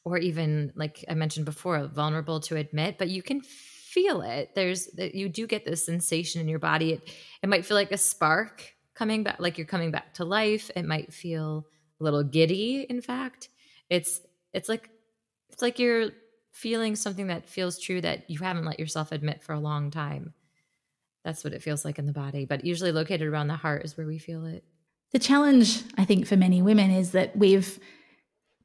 or 0.03 0.17
even 0.17 0.71
like 0.75 1.03
i 1.09 1.13
mentioned 1.13 1.45
before 1.45 1.87
vulnerable 1.87 2.39
to 2.39 2.55
admit 2.55 2.97
but 2.97 3.09
you 3.09 3.23
can 3.23 3.41
feel 3.89 4.21
it. 4.21 4.51
There's 4.53 4.85
that 4.97 5.15
you 5.15 5.29
do 5.29 5.47
get 5.47 5.65
this 5.65 5.85
sensation 5.85 6.41
in 6.41 6.47
your 6.47 6.59
body. 6.59 6.93
It, 6.93 7.09
it 7.41 7.49
might 7.49 7.65
feel 7.65 7.75
like 7.75 7.91
a 7.91 7.97
spark 7.97 8.73
coming 8.93 9.23
back 9.23 9.37
like 9.39 9.57
you're 9.57 9.67
coming 9.67 9.91
back 9.91 10.13
to 10.15 10.25
life. 10.25 10.69
It 10.75 10.85
might 10.85 11.13
feel 11.13 11.65
a 11.99 12.03
little 12.03 12.23
giddy 12.23 12.85
in 12.87 13.01
fact. 13.01 13.49
It's 13.89 14.21
it's 14.53 14.69
like 14.69 14.89
it's 15.49 15.61
like 15.61 15.79
you're 15.79 16.09
feeling 16.51 16.95
something 16.95 17.27
that 17.27 17.49
feels 17.49 17.79
true 17.79 18.01
that 18.01 18.29
you 18.29 18.39
haven't 18.39 18.65
let 18.65 18.79
yourself 18.79 19.11
admit 19.11 19.43
for 19.43 19.53
a 19.53 19.59
long 19.59 19.91
time. 19.91 20.33
That's 21.23 21.43
what 21.43 21.53
it 21.53 21.63
feels 21.63 21.83
like 21.83 21.99
in 21.99 22.05
the 22.05 22.13
body 22.13 22.45
but 22.45 22.65
usually 22.65 22.91
located 22.91 23.23
around 23.23 23.47
the 23.47 23.55
heart 23.55 23.83
is 23.83 23.97
where 23.97 24.07
we 24.07 24.19
feel 24.19 24.45
it 24.45 24.63
the 25.11 25.19
challenge, 25.19 25.83
I 25.97 26.05
think, 26.05 26.27
for 26.27 26.37
many 26.37 26.61
women 26.61 26.91
is 26.91 27.11
that 27.11 27.35
we've 27.35 27.79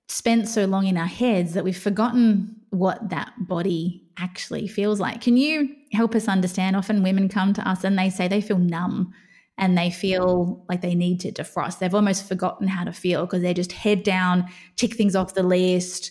spent 0.08 0.48
so 0.48 0.66
long 0.66 0.86
in 0.86 0.96
our 0.96 1.06
heads 1.06 1.54
that 1.54 1.64
we've 1.64 1.76
forgotten 1.76 2.56
what 2.70 3.10
that 3.10 3.32
body 3.38 4.02
actually 4.18 4.68
feels 4.68 5.00
like. 5.00 5.20
Can 5.20 5.36
you 5.36 5.74
help 5.92 6.14
us 6.14 6.28
understand? 6.28 6.76
Often 6.76 7.02
women 7.02 7.28
come 7.28 7.52
to 7.54 7.68
us 7.68 7.84
and 7.84 7.98
they 7.98 8.10
say 8.10 8.28
they 8.28 8.40
feel 8.40 8.58
numb 8.58 9.12
and 9.56 9.78
they 9.78 9.90
feel 9.90 10.64
like 10.68 10.82
they 10.82 10.94
need 10.94 11.20
to 11.20 11.32
defrost. 11.32 11.78
They've 11.78 11.94
almost 11.94 12.28
forgotten 12.28 12.68
how 12.68 12.84
to 12.84 12.92
feel 12.92 13.24
because 13.24 13.42
they're 13.42 13.54
just 13.54 13.72
head 13.72 14.02
down, 14.02 14.46
tick 14.76 14.94
things 14.94 15.16
off 15.16 15.34
the 15.34 15.42
list. 15.42 16.10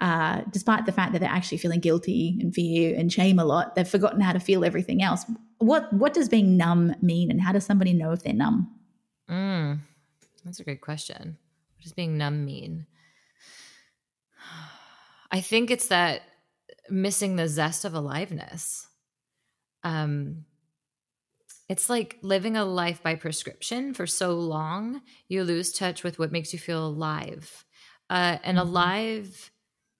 Uh, 0.00 0.42
despite 0.50 0.86
the 0.86 0.92
fact 0.92 1.12
that 1.12 1.20
they're 1.20 1.30
actually 1.30 1.58
feeling 1.58 1.80
guilty 1.80 2.36
and 2.40 2.54
fear 2.54 2.96
and 2.98 3.12
shame 3.12 3.38
a 3.38 3.44
lot, 3.44 3.74
they've 3.74 3.88
forgotten 3.88 4.20
how 4.20 4.32
to 4.32 4.40
feel 4.40 4.64
everything 4.64 5.02
else. 5.02 5.24
What 5.58 5.92
what 5.92 6.12
does 6.12 6.28
being 6.28 6.56
numb 6.56 6.94
mean, 7.00 7.30
and 7.30 7.40
how 7.40 7.52
does 7.52 7.64
somebody 7.64 7.92
know 7.92 8.10
if 8.10 8.22
they're 8.22 8.34
numb? 8.34 8.68
Mm, 9.30 9.80
that's 10.44 10.60
a 10.60 10.64
great 10.64 10.80
question. 10.80 11.38
What 11.76 11.82
does 11.82 11.92
being 11.92 12.18
numb 12.18 12.44
mean? 12.44 12.86
I 15.30 15.40
think 15.40 15.70
it's 15.70 15.88
that 15.88 16.22
missing 16.90 17.36
the 17.36 17.48
zest 17.48 17.84
of 17.84 17.94
aliveness. 17.94 18.86
Um, 19.82 20.44
it's 21.68 21.88
like 21.88 22.18
living 22.22 22.56
a 22.56 22.64
life 22.64 23.02
by 23.02 23.14
prescription 23.14 23.94
for 23.94 24.06
so 24.06 24.34
long, 24.34 25.00
you 25.28 25.44
lose 25.44 25.72
touch 25.72 26.04
with 26.04 26.18
what 26.18 26.32
makes 26.32 26.52
you 26.52 26.58
feel 26.58 26.86
alive. 26.86 27.64
Uh, 28.10 28.38
and 28.44 28.58
mm-hmm. 28.58 28.68
alive 28.68 29.50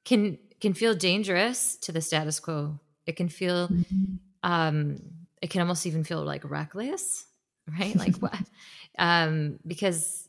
can 0.04 0.38
can 0.60 0.74
feel 0.74 0.94
dangerous 0.94 1.76
to 1.76 1.92
the 1.92 2.00
status 2.00 2.40
quo. 2.40 2.78
It 3.06 3.16
can 3.16 3.28
feel, 3.28 3.68
mm-hmm. 3.68 4.14
um, 4.42 4.98
it 5.42 5.50
can 5.50 5.60
almost 5.60 5.86
even 5.86 6.04
feel 6.04 6.22
like 6.22 6.48
reckless, 6.48 7.26
right? 7.68 7.96
Like 7.96 8.16
what? 8.18 8.38
um, 8.98 9.58
because 9.66 10.28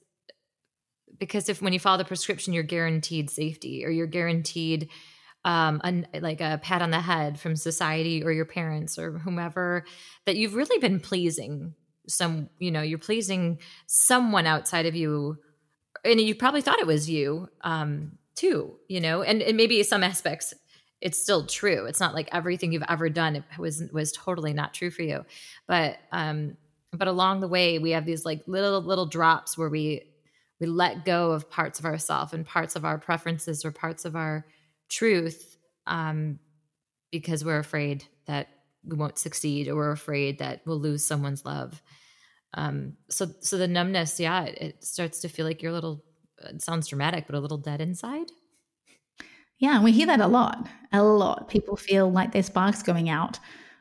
because 1.18 1.48
if 1.48 1.62
when 1.62 1.74
you 1.74 1.80
follow 1.80 1.98
the 1.98 2.06
prescription, 2.06 2.54
you're 2.54 2.64
guaranteed 2.64 3.30
safety 3.30 3.86
or 3.86 3.90
you're 3.90 4.08
guaranteed 4.08 4.90
um, 5.46 5.80
a, 6.14 6.20
like 6.20 6.42
a 6.42 6.60
pat 6.62 6.82
on 6.82 6.90
the 6.90 7.00
head 7.00 7.40
from 7.40 7.56
society 7.56 8.24
or 8.24 8.32
your 8.32 8.46
parents 8.46 8.98
or 8.98 9.20
whomever 9.20 9.86
that 10.26 10.36
you've 10.36 10.56
really 10.56 10.80
been 10.80 11.00
pleasing 11.00 11.76
some 12.08 12.50
you 12.60 12.72
know 12.72 12.82
you're 12.82 13.00
pleasing 13.00 13.60
someone 13.88 14.46
outside 14.46 14.86
of 14.86 14.96
you 14.96 15.38
and 16.04 16.22
you 16.22 16.36
probably 16.36 16.62
thought 16.62 16.80
it 16.80 16.88
was 16.88 17.10
you 17.10 17.48
um 17.62 18.12
too 18.36 18.76
you 18.88 19.00
know 19.00 19.22
and, 19.22 19.42
and 19.42 19.58
maybe 19.58 19.82
some 19.82 20.04
aspects 20.04 20.54
it's 21.02 21.20
still 21.20 21.46
true 21.46 21.86
it's 21.86 22.00
not 22.00 22.14
like 22.14 22.30
everything 22.32 22.72
you've 22.72 22.84
ever 22.90 23.10
done 23.10 23.44
was 23.58 23.84
was 23.92 24.12
totally 24.12 24.54
not 24.54 24.74
true 24.74 24.92
for 24.92 25.02
you 25.02 25.26
but 25.68 25.98
um 26.12 26.56
but 26.98 27.08
along 27.08 27.40
the 27.40 27.48
way 27.48 27.80
we 27.80 27.92
have 27.92 28.06
these 28.06 28.26
like 28.26 28.42
little 28.48 28.82
little 28.82 29.06
drops 29.06 29.58
where 29.58 29.70
we 29.70 30.02
we 30.60 30.68
let 30.68 31.06
go 31.06 31.32
of 31.32 31.50
parts 31.50 31.80
of 31.80 31.86
ourself 31.86 32.34
and 32.34 32.46
parts 32.46 32.76
of 32.76 32.86
our 32.86 32.98
preferences 32.98 33.66
or 33.66 33.72
parts 33.72 34.06
of 34.06 34.16
our 34.16 34.46
truth 34.90 35.58
um, 35.88 36.40
because 37.12 37.44
we're 37.44 37.60
afraid 37.60 38.06
that 38.28 38.48
we 38.84 38.96
won't 38.96 39.18
succeed 39.18 39.68
or 39.68 39.76
we're 39.76 39.92
afraid 39.92 40.40
that 40.40 40.62
we'll 40.66 40.80
lose 40.80 41.04
someone's 41.04 41.46
love. 41.46 41.82
Um, 42.54 42.94
so, 43.10 43.28
so 43.42 43.58
the 43.58 43.68
numbness, 43.68 44.20
yeah, 44.20 44.44
it, 44.44 44.58
it 44.62 44.84
starts 44.84 45.22
to 45.22 45.30
feel 45.30 45.46
like 45.46 45.62
you're 45.62 45.72
a 45.72 45.76
little. 45.76 46.04
It 46.44 46.62
sounds 46.62 46.88
dramatic, 46.88 47.26
but 47.28 47.36
a 47.36 47.40
little 47.40 47.58
dead 47.58 47.82
inside. 47.82 48.32
Yeah, 49.58 49.82
we 49.82 49.92
hear 49.92 50.08
that 50.08 50.20
a 50.20 50.28
lot. 50.28 50.68
A 50.92 51.02
lot. 51.02 51.50
People 51.50 51.76
feel 51.76 52.12
like 52.12 52.32
their 52.32 52.44
sparks 52.44 52.84
going 52.84 53.10
out, 53.10 53.40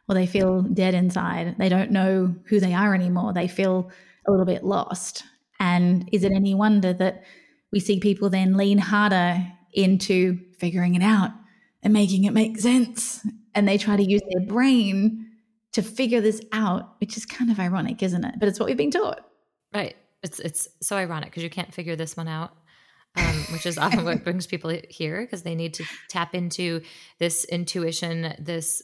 or 0.09 0.15
they 0.15 0.27
feel 0.27 0.63
dead 0.63 0.95
inside. 0.95 1.57
They 1.59 1.69
don't 1.69 1.91
know 1.91 2.35
who 2.47 2.61
they 2.61 2.75
are 2.75 2.95
anymore. 2.95 3.33
They 3.33 3.49
feel 3.49 3.91
a 4.27 4.31
little 4.31 4.47
bit 4.47 4.65
lost. 4.65 5.25
And 5.61 6.09
is 6.13 6.25
it 6.25 6.33
any 6.33 6.55
wonder 6.55 6.93
that 6.93 7.25
we 7.73 7.81
see 7.81 7.99
people 7.99 8.31
then 8.31 8.57
lean 8.57 8.79
harder 8.79 9.45
into 9.73 10.39
figuring 10.59 10.95
it 10.95 11.03
out 11.03 11.33
and 11.83 11.93
making 11.93 12.25
it 12.25 12.33
make 12.33 12.59
sense. 12.59 13.27
And 13.55 13.69
they 13.69 13.79
try 13.79 13.97
to 13.97 14.03
use 14.03 14.23
their 14.31 14.47
brain 14.47 15.33
to 15.73 15.83
figure 15.83 16.21
this 16.21 16.41
out, 16.53 16.95
which 17.01 17.17
is 17.17 17.27
kind 17.27 17.51
of 17.51 17.59
ironic, 17.59 18.03
isn't 18.03 18.25
it? 18.25 18.37
But 18.39 18.49
it's 18.49 18.59
what 18.59 18.69
we've 18.69 18.77
been 18.77 18.91
taught. 18.91 19.27
Right. 19.75 19.97
It's 20.23 20.39
it's 20.39 20.69
so 20.81 20.97
ironic 20.97 21.31
because 21.31 21.43
you 21.43 21.51
can't 21.51 21.75
figure 21.75 21.97
this 21.97 22.17
one 22.17 22.29
out. 22.29 22.57
Um, 23.17 23.45
which 23.53 23.67
is 23.67 23.77
often 23.85 24.05
what 24.05 24.25
brings 24.25 24.47
people 24.47 24.77
here 24.89 25.21
because 25.21 25.43
they 25.43 25.55
need 25.55 25.75
to 25.75 25.85
tap 26.09 26.35
into 26.35 26.81
this 27.19 27.45
intuition, 27.45 28.35
this 28.39 28.83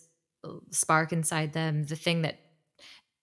spark 0.71 1.13
inside 1.13 1.53
them, 1.53 1.85
the 1.85 1.97
thing 1.97 2.23
that 2.23 2.41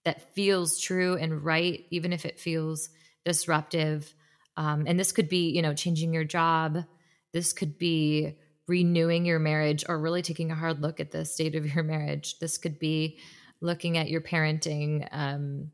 that 0.05 0.33
feels 0.33 0.79
true 0.79 1.15
and 1.17 1.43
right, 1.43 1.86
even 1.89 2.13
if 2.13 2.25
it 2.25 2.39
feels 2.39 2.89
disruptive. 3.25 4.13
Um, 4.55 4.86
and 4.88 4.97
this 4.97 5.12
could 5.12 5.27
be, 5.27 5.50
you 5.50 5.62
know, 5.62 5.74
changing 5.74 6.13
your 6.13 6.24
job, 6.24 6.86
this 7.33 7.51
could 7.51 7.77
be 7.77 8.38
renewing 8.67 9.25
your 9.25 9.39
marriage 9.39 9.83
or 9.88 10.00
really 10.00 10.21
taking 10.21 10.51
a 10.51 10.55
hard 10.55 10.81
look 10.81 11.00
at 11.00 11.12
the 11.12 11.25
state 11.25 11.55
of 11.55 11.74
your 11.74 11.83
marriage. 11.93 12.39
This 12.39 12.57
could 12.57 12.79
be 12.79 13.19
looking 13.59 13.97
at 13.97 14.09
your 14.09 14.21
parenting, 14.21 15.07
um, 15.12 15.71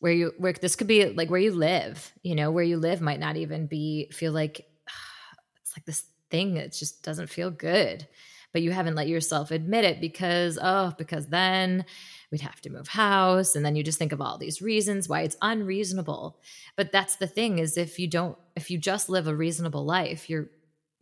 where 0.00 0.12
you 0.12 0.32
where 0.38 0.54
this 0.54 0.76
could 0.76 0.86
be 0.86 1.06
like 1.10 1.30
where 1.30 1.40
you 1.40 1.52
live. 1.52 2.12
You 2.22 2.34
know, 2.34 2.50
where 2.50 2.64
you 2.64 2.78
live 2.78 3.00
might 3.00 3.20
not 3.20 3.36
even 3.36 3.66
be 3.66 4.10
feel 4.12 4.32
like 4.32 4.66
it's 5.62 5.76
like 5.76 5.84
this 5.84 6.04
thing 6.30 6.54
that 6.54 6.72
just 6.72 7.02
doesn't 7.02 7.28
feel 7.28 7.50
good, 7.50 8.06
but 8.52 8.62
you 8.62 8.72
haven't 8.72 8.94
let 8.94 9.08
yourself 9.08 9.50
admit 9.50 9.84
it 9.84 10.00
because 10.00 10.58
oh, 10.60 10.92
because 10.98 11.26
then 11.26 11.84
we'd 12.30 12.40
have 12.40 12.60
to 12.60 12.70
move 12.70 12.88
house. 12.88 13.56
And 13.56 13.64
then 13.64 13.76
you 13.76 13.82
just 13.82 13.98
think 13.98 14.12
of 14.12 14.20
all 14.20 14.38
these 14.38 14.62
reasons 14.62 15.08
why 15.08 15.22
it's 15.22 15.36
unreasonable. 15.42 16.38
But 16.76 16.92
that's 16.92 17.16
the 17.16 17.26
thing 17.26 17.58
is 17.58 17.76
if 17.76 17.98
you 17.98 18.08
don't 18.08 18.36
if 18.56 18.70
you 18.70 18.78
just 18.78 19.08
live 19.08 19.26
a 19.26 19.34
reasonable 19.34 19.84
life 19.84 20.28
you're 20.28 20.48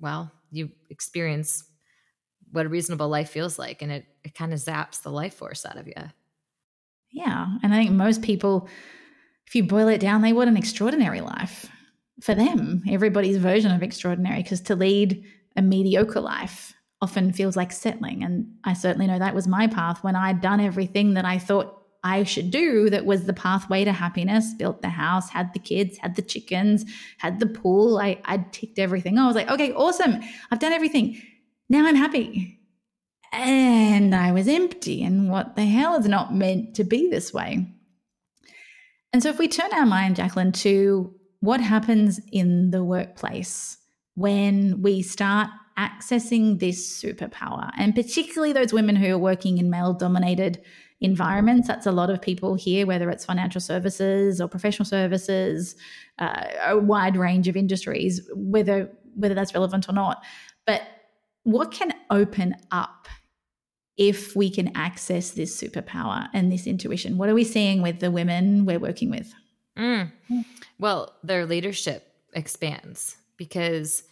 well 0.00 0.31
you 0.50 0.71
experience 0.90 1.64
what 2.52 2.67
a 2.67 2.69
reasonable 2.69 3.09
life 3.09 3.31
feels 3.31 3.59
like 3.59 3.83
and 3.83 3.93
it, 3.93 4.07
it 4.25 4.35
kind 4.35 4.52
of 4.52 4.59
zaps 4.59 5.02
the 5.02 5.11
life 5.11 5.35
force 5.35 5.67
out 5.67 5.76
of 5.76 5.87
you 5.87 5.95
yeah. 7.11 7.47
And 7.62 7.75
i 7.75 7.78
think 7.78 7.90
most 7.90 8.23
people 8.23 8.69
if 9.47 9.55
you 9.55 9.64
boil 9.64 9.88
it 9.88 10.00
down 10.00 10.23
they 10.23 10.33
want 10.33 10.49
an 10.49 10.57
extraordinary 10.57 11.21
life 11.21 11.71
for 12.21 12.35
them 12.35 12.83
everybody's 12.88 13.37
version 13.37 13.71
of 13.71 13.83
extraordinary 13.83 14.43
because 14.43 14.61
to 14.62 14.76
lead 14.76 15.25
a 15.57 15.62
mediocre 15.62 16.21
life 16.21 16.75
often 17.00 17.33
feels 17.33 17.57
like 17.57 17.73
settling. 17.73 18.23
And 18.25 18.55
I 18.64 18.73
certainly 18.73 19.07
know 19.07 19.19
that 19.19 19.35
was 19.35 19.47
my 19.47 19.67
path 19.67 20.02
when 20.02 20.17
I'd 20.17 20.40
done 20.40 20.61
everything 20.61 21.14
that 21.14 21.25
I 21.25 21.38
thought 21.38 21.75
I 22.05 22.25
should 22.25 22.50
do 22.50 22.90
that 22.90 23.05
was 23.05 23.25
the 23.25 23.33
pathway 23.33 23.85
to 23.85 23.93
happiness, 23.93 24.55
built 24.55 24.83
the 24.83 24.88
house, 24.88 25.31
had 25.31 25.52
the 25.52 25.59
kids, 25.59 25.99
had 25.99 26.17
the 26.17 26.23
chickens, 26.23 26.85
had 27.19 27.40
the 27.40 27.47
pool. 27.47 27.99
I, 27.99 28.21
I'd 28.25 28.52
ticked 28.52 28.78
everything. 28.78 29.19
I 29.19 29.26
was 29.26 29.37
like, 29.37 29.50
okay, 29.50 29.73
awesome. 29.73 30.21
I've 30.50 30.61
done 30.61 30.73
everything. 30.73 31.21
Now 31.69 31.87
I'm 31.87 31.97
happy. 31.97 32.61
And 33.33 34.14
I 34.14 34.33
was 34.33 34.49
empty. 34.49 35.02
And 35.02 35.28
what 35.28 35.57
the 35.57 35.67
hell 35.67 35.97
is 35.97 36.07
not 36.07 36.35
meant 36.35 36.76
to 36.76 36.85
be 36.85 37.11
this 37.11 37.33
way? 37.33 37.67
And 39.12 39.23
so 39.23 39.31
if 39.31 39.38
we 39.38 39.49
turn 39.49 39.73
our 39.73 39.87
mind, 39.87 40.17
Jaclyn, 40.17 40.55
to 40.62 41.12
what 41.40 41.61
happens 41.61 42.21
in 42.33 42.71
the 42.71 42.85
workplace 42.85 43.76
when 44.14 44.83
we 44.83 45.02
start 45.02 45.50
accessing 45.78 46.58
this 46.58 47.02
superpower, 47.02 47.70
and 47.78 47.94
particularly 47.94 48.52
those 48.52 48.73
women 48.73 48.97
who 48.97 49.14
are 49.14 49.18
working 49.18 49.58
in 49.58 49.70
male 49.70 49.94
dominated 49.94 50.61
environments. 51.00 51.68
That's 51.68 51.87
a 51.87 51.92
lot 51.92 52.11
of 52.11 52.20
people 52.20 52.56
here, 52.56 52.87
whether 52.87 53.08
it's 53.11 53.25
financial 53.25 53.61
services 53.61 54.40
or 54.40 54.49
professional 54.49 54.87
services, 54.87 55.76
uh, 56.18 56.44
a 56.66 56.78
wide 56.78 57.16
range 57.16 57.47
of 57.49 57.56
industries, 57.56 58.28
whether 58.35 58.90
whether 59.14 59.35
that's 59.35 59.54
relevant 59.54 59.88
or 59.88 59.92
not. 59.92 60.23
But 60.66 60.82
what 61.44 61.70
can 61.70 61.92
open 62.11 62.54
up 62.70 63.08
if 63.97 64.37
we 64.37 64.49
can 64.50 64.76
access 64.76 65.32
this 65.32 65.61
superpower 65.61 66.28
and 66.32 66.52
this 66.52 66.66
intuition? 66.66 67.18
What 67.18 67.28
are 67.28 67.35
we 67.35 67.44
seeing 67.44 67.82
with 67.82 68.00
the 68.00 68.11
women 68.11 68.64
we're 68.64 68.78
working 68.78 69.11
with? 69.11 69.35
Mm. 69.76 70.12
Well, 70.78 71.14
their 71.23 71.47
leadership 71.47 72.06
expands 72.32 73.16
because 73.37 74.02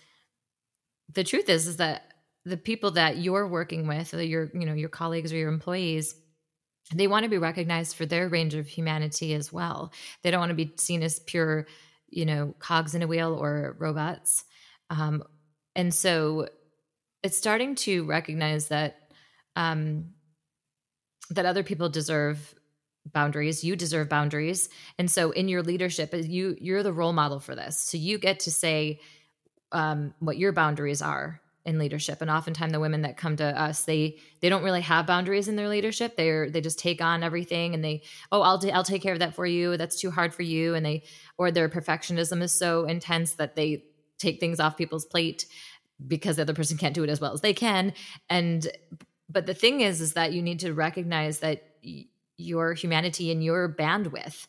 the 1.13 1.25
truth 1.25 1.49
is 1.49 1.67
is 1.67 1.77
that 1.77 2.13
the 2.45 2.57
people 2.57 2.93
that 2.93 3.19
you're 3.19 3.47
working 3.47 3.87
with, 3.87 4.13
your 4.15 4.51
you 4.55 4.67
know 4.67 4.75
your 4.75 4.89
colleagues 4.89 5.33
or 5.33 5.37
your 5.37 5.49
employees, 5.49 6.15
they 6.95 7.07
want 7.07 7.25
to 7.25 7.31
be 7.31 7.39
recognized 7.39 7.97
for 7.97 8.07
their 8.07 8.29
range 8.29 8.55
of 8.55 8.67
humanity 8.67 9.35
as 9.35 9.53
well. 9.53 9.93
They 10.23 10.31
don't 10.31 10.41
want 10.41 10.51
to 10.51 10.55
be 10.55 10.73
seen 10.77 11.03
as 11.03 11.19
pure, 11.21 11.67
you 12.09 12.25
know, 12.25 12.55
cogs 12.59 12.95
in 12.95 13.03
a 13.03 13.07
wheel 13.07 13.35
or 13.35 13.77
robots. 13.79 14.45
Um, 14.91 15.25
and 15.75 15.93
so 15.93 16.49
it's 17.23 17.37
starting 17.37 17.75
to 17.75 18.05
recognize 18.05 18.69
that 18.69 19.11
um, 19.57 20.11
that 21.31 21.47
other 21.47 21.63
people 21.63 21.89
deserve 21.89 22.55
boundaries 23.13 23.63
you 23.63 23.77
deserve 23.77 24.09
boundaries 24.09 24.69
and 24.99 25.09
so 25.09 25.31
in 25.31 25.49
your 25.49 25.63
leadership 25.63 26.11
you 26.13 26.57
you're 26.61 26.83
the 26.83 26.93
role 26.93 27.13
model 27.13 27.39
for 27.39 27.55
this 27.55 27.79
so 27.79 27.97
you 27.97 28.19
get 28.19 28.41
to 28.41 28.51
say 28.51 28.99
um, 29.77 30.15
what 30.19 30.39
your 30.39 30.53
boundaries 30.53 31.03
are 31.03 31.41
in 31.67 31.79
leadership. 31.79 32.23
And 32.23 32.31
oftentimes 32.31 32.73
the 32.73 32.81
women 32.81 33.03
that 33.03 33.17
come 33.17 33.37
to 33.37 33.45
us 33.45 33.85
they 33.85 34.19
they 34.41 34.49
don't 34.49 34.63
really 34.63 34.81
have 34.83 35.07
boundaries 35.07 35.49
in 35.49 35.57
their 35.57 35.69
leadership. 35.69 36.17
They're 36.17 36.49
they 36.49 36.61
just 36.61 36.79
take 36.79 37.03
on 37.03 37.25
everything 37.25 37.75
and 37.75 37.85
they 37.85 38.03
oh 38.31 38.41
i'll 38.41 38.63
i'll 38.73 38.85
take 38.85 39.03
care 39.03 39.13
of 39.13 39.19
that 39.19 39.35
for 39.35 39.45
you. 39.45 39.77
That's 39.77 40.01
too 40.01 40.11
hard 40.11 40.33
for 40.33 40.43
you. 40.43 40.75
And 40.75 40.87
they 40.87 41.03
or 41.37 41.51
their 41.51 41.69
perfectionism 41.69 42.41
is 42.41 42.53
so 42.53 42.85
intense 42.85 43.35
that 43.35 43.57
they 43.57 43.85
take 44.19 44.39
things 44.39 44.61
off 44.61 44.77
people's 44.77 45.05
plate 45.05 45.47
because 46.07 46.37
the 46.37 46.43
other 46.43 46.55
person 46.55 46.79
can't 46.79 46.95
do 46.95 47.03
it 47.03 47.11
as 47.11 47.21
well 47.21 47.33
as 47.33 47.41
they 47.41 47.53
can. 47.53 47.93
And 48.31 48.67
but 49.29 49.47
the 49.47 49.55
thing 49.55 49.81
is 49.81 50.01
is 50.01 50.13
that 50.13 50.33
you 50.33 50.43
need 50.43 50.61
to 50.61 50.73
recognize 50.73 51.41
that 51.41 51.65
y- 51.85 52.07
your 52.39 52.75
humanity 52.75 53.33
and 53.33 53.43
your 53.43 53.69
bandwidth 53.69 54.47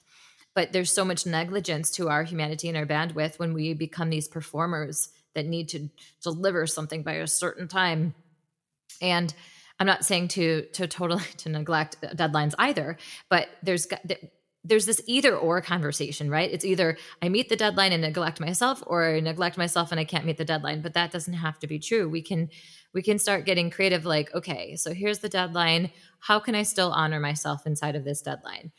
but 0.57 0.73
there's 0.73 0.91
so 0.91 1.05
much 1.05 1.27
negligence 1.27 1.91
to 1.91 2.09
our 2.09 2.23
humanity 2.23 2.67
and 2.67 2.75
our 2.75 2.85
bandwidth 2.87 3.37
when 3.37 3.53
we 3.53 3.75
become 3.75 4.09
these 4.09 4.27
performers 4.27 5.09
that 5.35 5.45
need 5.45 5.69
to 5.69 5.87
deliver 6.23 6.65
something 6.65 7.03
by 7.03 7.13
a 7.13 7.27
certain 7.27 7.67
time 7.67 8.15
and 8.99 9.35
i'm 9.79 9.85
not 9.85 10.03
saying 10.03 10.27
to 10.27 10.63
to 10.73 10.87
totally 10.87 11.23
to 11.37 11.49
neglect 11.49 12.01
deadlines 12.01 12.55
either 12.57 12.97
but 13.29 13.47
there's 13.61 13.85
there's 14.63 14.85
this 14.85 15.01
either 15.07 15.33
or 15.33 15.61
conversation, 15.61 16.29
right? 16.29 16.51
It's 16.51 16.65
either 16.65 16.97
I 17.21 17.29
meet 17.29 17.47
the 17.47 17.55
deadline 17.55 17.93
and 17.93 18.01
neglect 18.01 18.41
myself 18.41 18.83
or 18.85 19.15
I 19.15 19.21
neglect 19.21 19.57
myself 19.57 19.91
and 19.91 19.99
I 19.99 20.03
can't 20.03 20.25
meet 20.25 20.35
the 20.35 20.43
deadline, 20.43 20.81
but 20.81 20.93
that 20.95 21.09
doesn't 21.09 21.35
have 21.35 21.57
to 21.59 21.67
be 21.67 21.79
true. 21.79 22.09
We 22.09 22.21
can 22.21 22.49
we 22.93 23.01
can 23.01 23.17
start 23.17 23.45
getting 23.45 23.69
creative 23.69 24.03
like, 24.03 24.33
okay, 24.35 24.75
so 24.75 24.93
here's 24.93 25.19
the 25.19 25.29
deadline. 25.29 25.91
How 26.19 26.39
can 26.39 26.53
I 26.53 26.63
still 26.63 26.91
honor 26.91 27.21
myself 27.21 27.65
inside 27.65 27.95
of 27.95 28.03
this 28.03 28.21
deadline? 28.21 28.73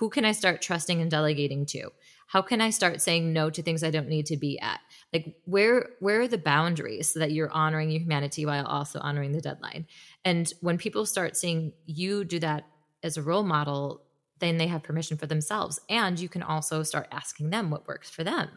Who 0.00 0.08
can 0.08 0.24
I 0.24 0.32
start 0.32 0.62
trusting 0.62 1.02
and 1.02 1.10
delegating 1.10 1.66
to? 1.66 1.90
How 2.26 2.40
can 2.40 2.62
I 2.62 2.70
start 2.70 3.02
saying 3.02 3.34
no 3.34 3.50
to 3.50 3.62
things 3.62 3.84
I 3.84 3.90
don't 3.90 4.08
need 4.08 4.24
to 4.26 4.38
be 4.38 4.58
at? 4.58 4.80
Like 5.12 5.36
where 5.44 5.90
where 6.00 6.22
are 6.22 6.28
the 6.28 6.38
boundaries 6.38 7.10
so 7.10 7.18
that 7.18 7.32
you're 7.32 7.52
honoring 7.52 7.90
your 7.90 8.00
humanity 8.00 8.46
while 8.46 8.64
also 8.64 8.98
honoring 9.00 9.32
the 9.32 9.42
deadline? 9.42 9.86
And 10.24 10.50
when 10.62 10.78
people 10.78 11.04
start 11.04 11.36
seeing 11.36 11.74
you 11.84 12.24
do 12.24 12.38
that 12.38 12.64
as 13.02 13.18
a 13.18 13.22
role 13.22 13.42
model, 13.42 14.00
then 14.38 14.56
they 14.56 14.68
have 14.68 14.82
permission 14.82 15.18
for 15.18 15.26
themselves. 15.26 15.78
And 15.90 16.18
you 16.18 16.30
can 16.30 16.42
also 16.42 16.82
start 16.82 17.08
asking 17.12 17.50
them 17.50 17.68
what 17.68 17.86
works 17.86 18.08
for 18.08 18.24
them, 18.24 18.48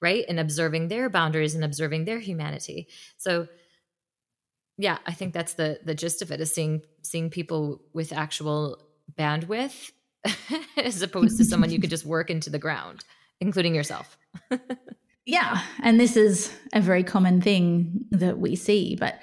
right? 0.00 0.24
And 0.28 0.38
observing 0.38 0.86
their 0.86 1.10
boundaries 1.10 1.56
and 1.56 1.64
observing 1.64 2.04
their 2.04 2.20
humanity. 2.20 2.86
So 3.16 3.48
yeah, 4.78 4.98
I 5.04 5.14
think 5.14 5.34
that's 5.34 5.54
the 5.54 5.80
the 5.84 5.96
gist 5.96 6.22
of 6.22 6.30
it 6.30 6.40
is 6.40 6.52
seeing 6.52 6.82
seeing 7.02 7.28
people 7.28 7.82
with 7.92 8.12
actual 8.12 8.86
bandwidth 9.18 9.90
as 10.76 11.02
opposed 11.02 11.36
to 11.38 11.44
someone 11.44 11.70
you 11.70 11.80
could 11.80 11.90
just 11.90 12.06
work 12.06 12.30
into 12.30 12.50
the 12.50 12.58
ground, 12.58 13.04
including 13.40 13.74
yourself. 13.74 14.16
yeah, 15.26 15.62
and 15.82 16.00
this 16.00 16.16
is 16.16 16.52
a 16.72 16.80
very 16.80 17.02
common 17.02 17.40
thing 17.40 18.04
that 18.10 18.38
we 18.38 18.56
see. 18.56 18.96
But 18.96 19.18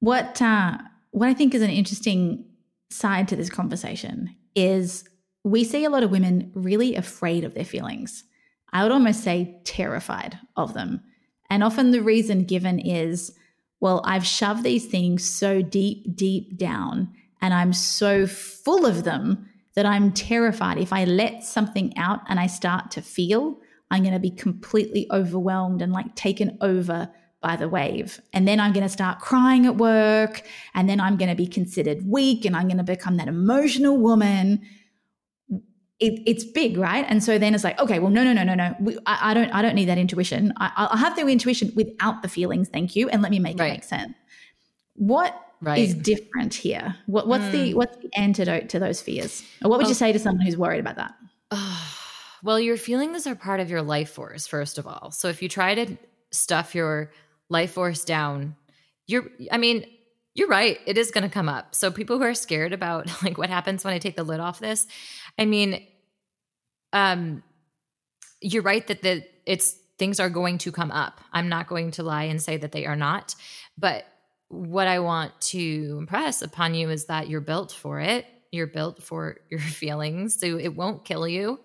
what 0.00 0.40
uh, 0.40 0.78
what 1.10 1.28
I 1.28 1.34
think 1.34 1.54
is 1.54 1.62
an 1.62 1.70
interesting 1.70 2.44
side 2.90 3.28
to 3.28 3.36
this 3.36 3.50
conversation 3.50 4.34
is 4.54 5.04
we 5.44 5.64
see 5.64 5.84
a 5.84 5.90
lot 5.90 6.02
of 6.02 6.10
women 6.10 6.50
really 6.54 6.94
afraid 6.94 7.44
of 7.44 7.54
their 7.54 7.64
feelings. 7.64 8.24
I 8.72 8.82
would 8.82 8.92
almost 8.92 9.22
say 9.22 9.60
terrified 9.64 10.38
of 10.56 10.74
them. 10.74 11.02
And 11.50 11.64
often 11.64 11.90
the 11.90 12.02
reason 12.02 12.44
given 12.44 12.78
is, 12.78 13.32
well, 13.80 14.02
I've 14.04 14.26
shoved 14.26 14.62
these 14.62 14.86
things 14.86 15.24
so 15.24 15.62
deep, 15.62 16.14
deep 16.14 16.58
down, 16.58 17.14
and 17.40 17.54
I'm 17.54 17.72
so 17.72 18.26
full 18.26 18.84
of 18.84 19.04
them 19.04 19.47
that 19.74 19.86
I'm 19.86 20.12
terrified. 20.12 20.78
If 20.78 20.92
I 20.92 21.04
let 21.04 21.44
something 21.44 21.96
out 21.96 22.20
and 22.28 22.40
I 22.40 22.46
start 22.46 22.90
to 22.92 23.02
feel, 23.02 23.60
I'm 23.90 24.02
going 24.02 24.14
to 24.14 24.20
be 24.20 24.30
completely 24.30 25.06
overwhelmed 25.10 25.82
and 25.82 25.92
like 25.92 26.14
taken 26.14 26.58
over 26.60 27.10
by 27.40 27.56
the 27.56 27.68
wave. 27.68 28.20
And 28.32 28.48
then 28.48 28.58
I'm 28.58 28.72
going 28.72 28.84
to 28.84 28.88
start 28.88 29.20
crying 29.20 29.66
at 29.66 29.76
work. 29.76 30.42
And 30.74 30.88
then 30.88 31.00
I'm 31.00 31.16
going 31.16 31.30
to 31.30 31.36
be 31.36 31.46
considered 31.46 32.04
weak 32.04 32.44
and 32.44 32.56
I'm 32.56 32.66
going 32.66 32.78
to 32.78 32.84
become 32.84 33.16
that 33.18 33.28
emotional 33.28 33.96
woman 33.96 34.66
it, 36.00 36.22
it's 36.26 36.44
big, 36.44 36.76
right? 36.76 37.04
And 37.08 37.22
so 37.22 37.38
then 37.38 37.54
it's 37.54 37.64
like, 37.64 37.78
okay, 37.80 37.98
well, 37.98 38.10
no, 38.10 38.22
no, 38.22 38.32
no, 38.32 38.44
no, 38.44 38.54
no. 38.54 38.74
We, 38.80 38.96
I, 39.06 39.30
I, 39.30 39.34
don't, 39.34 39.50
I 39.50 39.62
don't 39.62 39.74
need 39.74 39.86
that 39.86 39.98
intuition. 39.98 40.52
I, 40.56 40.88
will 40.90 40.96
have 40.96 41.16
the 41.16 41.26
intuition 41.26 41.72
without 41.74 42.22
the 42.22 42.28
feelings. 42.28 42.68
Thank 42.68 42.94
you, 42.94 43.08
and 43.08 43.20
let 43.20 43.30
me 43.30 43.38
make 43.38 43.58
right. 43.58 43.68
it 43.68 43.72
make 43.72 43.84
sense. 43.84 44.14
What 44.94 45.34
right. 45.60 45.78
is 45.78 45.94
different 45.94 46.54
here? 46.54 46.96
What, 47.06 47.26
what's 47.26 47.44
mm. 47.44 47.52
the 47.52 47.74
what's 47.74 47.96
the 47.98 48.10
antidote 48.16 48.68
to 48.70 48.78
those 48.78 49.00
fears? 49.00 49.42
Or 49.62 49.70
what 49.70 49.78
would 49.78 49.86
oh. 49.86 49.90
you 49.90 49.94
say 49.94 50.12
to 50.12 50.18
someone 50.18 50.44
who's 50.44 50.56
worried 50.56 50.80
about 50.80 50.96
that? 50.96 51.14
well, 52.42 52.60
your 52.60 52.76
feelings 52.76 53.26
are 53.26 53.34
part 53.34 53.60
of 53.60 53.70
your 53.70 53.82
life 53.82 54.10
force, 54.10 54.46
first 54.46 54.78
of 54.78 54.86
all. 54.86 55.10
So 55.10 55.28
if 55.28 55.42
you 55.42 55.48
try 55.48 55.74
to 55.74 55.96
stuff 56.30 56.74
your 56.74 57.10
life 57.48 57.72
force 57.72 58.04
down, 58.04 58.56
you're, 59.06 59.30
I 59.50 59.58
mean, 59.58 59.86
you're 60.34 60.48
right. 60.48 60.78
It 60.86 60.98
is 60.98 61.10
going 61.10 61.24
to 61.24 61.30
come 61.30 61.48
up. 61.48 61.74
So 61.74 61.90
people 61.90 62.18
who 62.18 62.24
are 62.24 62.34
scared 62.34 62.72
about 62.72 63.22
like 63.22 63.38
what 63.38 63.50
happens 63.50 63.84
when 63.84 63.94
I 63.94 63.98
take 63.98 64.16
the 64.16 64.24
lid 64.24 64.40
off 64.40 64.60
this, 64.60 64.86
I 65.38 65.44
mean, 65.44 65.86
um, 66.92 67.42
you're 68.40 68.62
right 68.62 68.86
that 68.86 69.02
the 69.02 69.24
it's 69.46 69.76
things 69.98 70.20
are 70.20 70.30
going 70.30 70.58
to 70.58 70.70
come 70.70 70.92
up. 70.92 71.20
I'm 71.32 71.48
not 71.48 71.66
going 71.66 71.90
to 71.92 72.02
lie 72.02 72.24
and 72.24 72.40
say 72.40 72.56
that 72.56 72.70
they 72.70 72.86
are 72.86 72.94
not, 72.94 73.34
but 73.76 74.04
what 74.48 74.88
I 74.88 74.98
want 74.98 75.38
to 75.40 75.96
impress 75.98 76.42
upon 76.42 76.74
you 76.74 76.90
is 76.90 77.06
that 77.06 77.28
you're 77.28 77.40
built 77.40 77.72
for 77.72 78.00
it. 78.00 78.26
You're 78.50 78.66
built 78.66 79.02
for 79.02 79.40
your 79.50 79.60
feelings, 79.60 80.38
so 80.40 80.58
it 80.58 80.74
won't 80.74 81.04
kill 81.04 81.28
you. 81.28 81.60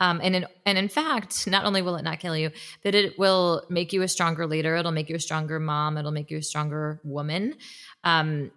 Um, 0.00 0.20
and 0.22 0.36
in, 0.36 0.46
and 0.66 0.76
in 0.76 0.88
fact, 0.88 1.46
not 1.46 1.64
only 1.64 1.80
will 1.82 1.96
it 1.96 2.02
not 2.02 2.18
kill 2.18 2.36
you, 2.36 2.50
but 2.82 2.94
it 2.94 3.18
will 3.18 3.64
make 3.70 3.92
you 3.92 4.02
a 4.02 4.08
stronger 4.08 4.46
leader. 4.46 4.74
It'll 4.76 4.92
make 4.92 5.08
you 5.08 5.16
a 5.16 5.20
stronger 5.20 5.60
mom. 5.60 5.96
It'll 5.96 6.10
make 6.10 6.30
you 6.30 6.38
a 6.38 6.42
stronger 6.42 7.00
woman, 7.04 7.54
um, 8.02 8.50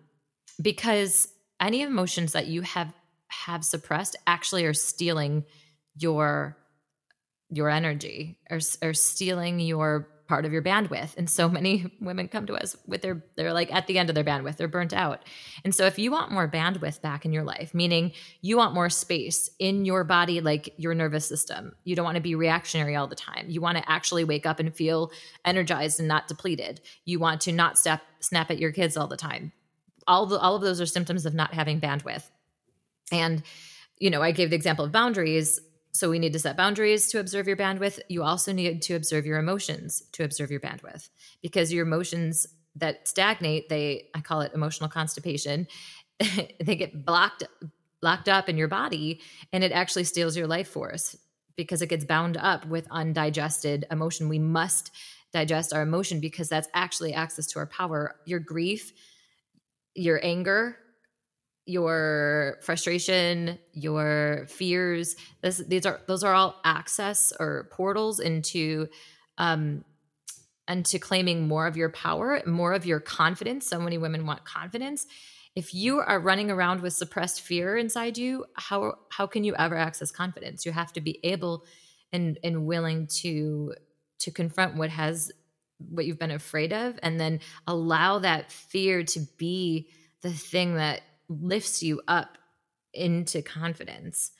because 0.61 1.27
any 1.59 1.81
emotions 1.81 2.33
that 2.33 2.47
you 2.47 2.61
have 2.63 2.93
have 3.29 3.63
suppressed 3.63 4.15
actually 4.25 4.65
are 4.65 4.73
stealing 4.73 5.43
your 5.95 6.57
your 7.49 7.69
energy 7.69 8.39
or, 8.49 8.59
or 8.81 8.93
stealing 8.93 9.59
your 9.59 10.09
part 10.27 10.45
of 10.45 10.51
your 10.51 10.61
bandwidth. 10.61 11.15
And 11.17 11.29
so 11.29 11.49
many 11.49 11.91
women 12.01 12.27
come 12.27 12.45
to 12.47 12.55
us 12.55 12.75
with 12.85 13.01
their 13.01 13.23
they're 13.35 13.53
like 13.53 13.73
at 13.73 13.87
the 13.87 13.97
end 13.97 14.09
of 14.09 14.15
their 14.15 14.23
bandwidth 14.23 14.57
they're 14.57 14.67
burnt 14.67 14.93
out. 14.93 15.23
And 15.63 15.73
so 15.73 15.85
if 15.85 15.97
you 15.97 16.11
want 16.11 16.31
more 16.31 16.47
bandwidth 16.47 17.01
back 17.01 17.25
in 17.25 17.33
your 17.33 17.43
life 17.43 17.73
meaning 17.73 18.11
you 18.41 18.57
want 18.57 18.73
more 18.73 18.89
space 18.89 19.49
in 19.59 19.85
your 19.85 20.03
body 20.03 20.41
like 20.41 20.73
your 20.77 20.93
nervous 20.93 21.25
system 21.25 21.73
you 21.83 21.95
don't 21.95 22.05
want 22.05 22.15
to 22.15 22.21
be 22.21 22.35
reactionary 22.35 22.95
all 22.95 23.07
the 23.07 23.15
time. 23.15 23.45
You 23.47 23.61
want 23.61 23.77
to 23.77 23.89
actually 23.89 24.23
wake 24.23 24.45
up 24.45 24.59
and 24.59 24.75
feel 24.75 25.11
energized 25.45 25.99
and 25.99 26.07
not 26.07 26.27
depleted. 26.27 26.81
You 27.05 27.19
want 27.19 27.41
to 27.41 27.51
not 27.51 27.77
step 27.77 28.01
snap 28.19 28.51
at 28.51 28.59
your 28.59 28.71
kids 28.71 28.97
all 28.97 29.07
the 29.07 29.17
time. 29.17 29.51
All 30.07 30.25
the 30.25 30.39
all 30.39 30.55
of 30.55 30.61
those 30.61 30.81
are 30.81 30.85
symptoms 30.85 31.25
of 31.25 31.33
not 31.33 31.53
having 31.53 31.81
bandwidth. 31.81 32.29
And, 33.11 33.43
you 33.99 34.09
know, 34.09 34.21
I 34.21 34.31
gave 34.31 34.49
the 34.49 34.55
example 34.55 34.85
of 34.85 34.91
boundaries. 34.91 35.59
So 35.97 36.11
we 36.11 36.19
need 36.19 36.33
to 36.33 36.39
set 36.39 36.55
boundaries 36.55 37.07
to 37.07 37.19
observe 37.19 37.47
your 37.47 37.57
bandwidth. 37.57 37.99
You 38.07 38.21
also 38.21 38.53
need 38.53 38.83
to 38.83 38.93
observe 38.93 39.25
your 39.25 39.39
emotions 39.39 40.03
to 40.11 40.23
observe 40.23 40.51
your 40.51 40.59
bandwidth 40.59 41.09
because 41.41 41.73
your 41.73 41.87
emotions 41.87 42.45
that 42.75 43.07
stagnate, 43.07 43.67
they, 43.67 44.09
I 44.13 44.21
call 44.21 44.41
it 44.41 44.51
emotional 44.53 44.91
constipation, 44.91 45.65
they 46.19 46.75
get 46.75 47.03
blocked, 47.03 47.45
locked 48.03 48.29
up 48.29 48.47
in 48.47 48.57
your 48.57 48.67
body 48.67 49.21
and 49.51 49.63
it 49.63 49.71
actually 49.71 50.03
steals 50.03 50.37
your 50.37 50.45
life 50.45 50.67
force 50.67 51.15
because 51.55 51.81
it 51.81 51.89
gets 51.89 52.05
bound 52.05 52.37
up 52.37 52.67
with 52.67 52.85
undigested 52.91 53.87
emotion. 53.89 54.29
We 54.29 54.37
must 54.37 54.91
digest 55.33 55.73
our 55.73 55.81
emotion 55.81 56.19
because 56.19 56.47
that's 56.47 56.67
actually 56.75 57.15
access 57.15 57.47
to 57.47 57.59
our 57.59 57.65
power. 57.65 58.17
Your 58.27 58.39
grief, 58.39 58.93
your 59.95 60.23
anger, 60.23 60.77
your 61.67 62.57
frustration, 62.61 63.59
your 63.73 64.47
fears. 64.49 65.15
This, 65.41 65.57
these 65.57 65.85
are 65.85 65.99
those 66.07 66.23
are 66.23 66.33
all 66.33 66.59
access 66.63 67.33
or 67.39 67.69
portals 67.71 68.19
into 68.19 68.87
um, 69.37 69.83
into 70.67 70.97
claiming 70.97 71.47
more 71.47 71.67
of 71.67 71.77
your 71.77 71.89
power, 71.89 72.41
more 72.45 72.73
of 72.73 72.85
your 72.85 72.99
confidence. 72.99 73.67
So 73.67 73.79
many 73.79 73.97
women 73.97 74.25
want 74.25 74.45
confidence. 74.45 75.05
If 75.55 75.73
you 75.73 75.99
are 75.99 76.19
running 76.19 76.51
around 76.51 76.81
with 76.81 76.93
suppressed 76.93 77.41
fear 77.41 77.77
inside 77.77 78.17
you, 78.17 78.45
how 78.55 78.95
how 79.09 79.27
can 79.27 79.43
you 79.43 79.55
ever 79.55 79.75
access 79.75 80.09
confidence? 80.09 80.65
You 80.65 80.71
have 80.71 80.93
to 80.93 81.01
be 81.01 81.19
able 81.23 81.65
and 82.13 82.39
and 82.43 82.65
willing 82.65 83.07
to 83.07 83.73
to 84.19 84.31
confront 84.31 84.77
what 84.77 84.89
has 84.89 85.31
what 85.79 86.05
you've 86.05 86.19
been 86.19 86.31
afraid 86.31 86.73
of 86.73 86.97
and 87.03 87.19
then 87.19 87.39
allow 87.67 88.19
that 88.19 88.51
fear 88.51 89.03
to 89.03 89.19
be 89.37 89.89
the 90.21 90.31
thing 90.31 90.75
that 90.75 91.01
lifts 91.29 91.83
you 91.83 92.01
up 92.07 92.37
into 92.93 93.41
confidence 93.41 94.31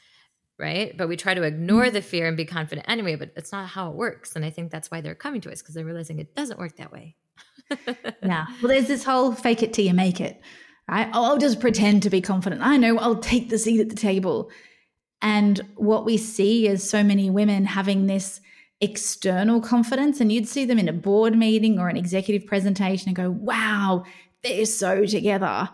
right? 0.60 0.98
But 0.98 1.08
we 1.08 1.18
try 1.18 1.34
to 1.34 1.44
ignore 1.44 1.84
mm-hmm. 1.84 1.94
the 1.94 2.02
fear 2.02 2.28
and 2.28 2.36
be 2.36 2.46
confident 2.46 2.90
anyway 2.90 3.16
but 3.16 3.32
it's 3.36 3.52
not 3.52 3.70
how 3.70 3.92
it 3.92 3.96
works. 3.96 4.36
And 4.36 4.44
i 4.44 4.50
think 4.50 4.72
that's 4.72 4.92
why 4.92 5.02
they're 5.02 5.16
coming 5.16 5.42
to 5.42 5.52
us 5.52 5.62
because 5.62 5.76
they're 5.76 5.86
realizing 5.86 6.20
it 6.20 6.36
doesn't 6.36 6.60
work 6.60 6.78
that 6.78 6.92
way. 6.92 7.16
Yeah. 8.24 8.46
Well 8.62 8.70
there's 8.70 8.88
this 8.88 9.04
whole 9.04 9.34
fake 9.34 9.64
it 9.64 9.74
till 9.74 9.86
you 9.86 9.94
make 9.94 10.20
it 10.22 10.42
right? 10.90 11.10
Oh, 11.14 11.26
i'll 11.26 11.38
just 11.38 11.60
pretend 11.60 12.04
to 12.04 12.10
be 12.10 12.22
confident. 12.22 12.62
I 12.62 12.78
know 12.78 12.98
i'll 12.98 13.18
take 13.18 13.50
the 13.50 13.60
seat 13.60 13.82
at 13.82 13.90
the 13.90 13.96
table. 13.96 14.50
And 15.22 15.60
what 15.76 16.06
we 16.06 16.18
see 16.18 16.68
is 16.68 16.88
so 16.88 17.04
many 17.04 17.32
women 17.32 17.66
having 17.66 18.06
this 18.06 18.40
external 18.82 19.60
confidence 19.60 20.22
and 20.22 20.32
you'd 20.32 20.48
see 20.48 20.64
them 20.64 20.78
in 20.78 20.88
a 20.88 20.94
board 20.94 21.36
meeting 21.36 21.80
or 21.80 21.90
an 21.90 21.98
executive 21.98 22.48
presentation 22.48 23.10
and 23.10 23.16
go 23.16 23.32
wow 23.32 24.04
they're 24.44 24.68
so 24.68 25.04
together 25.04 25.68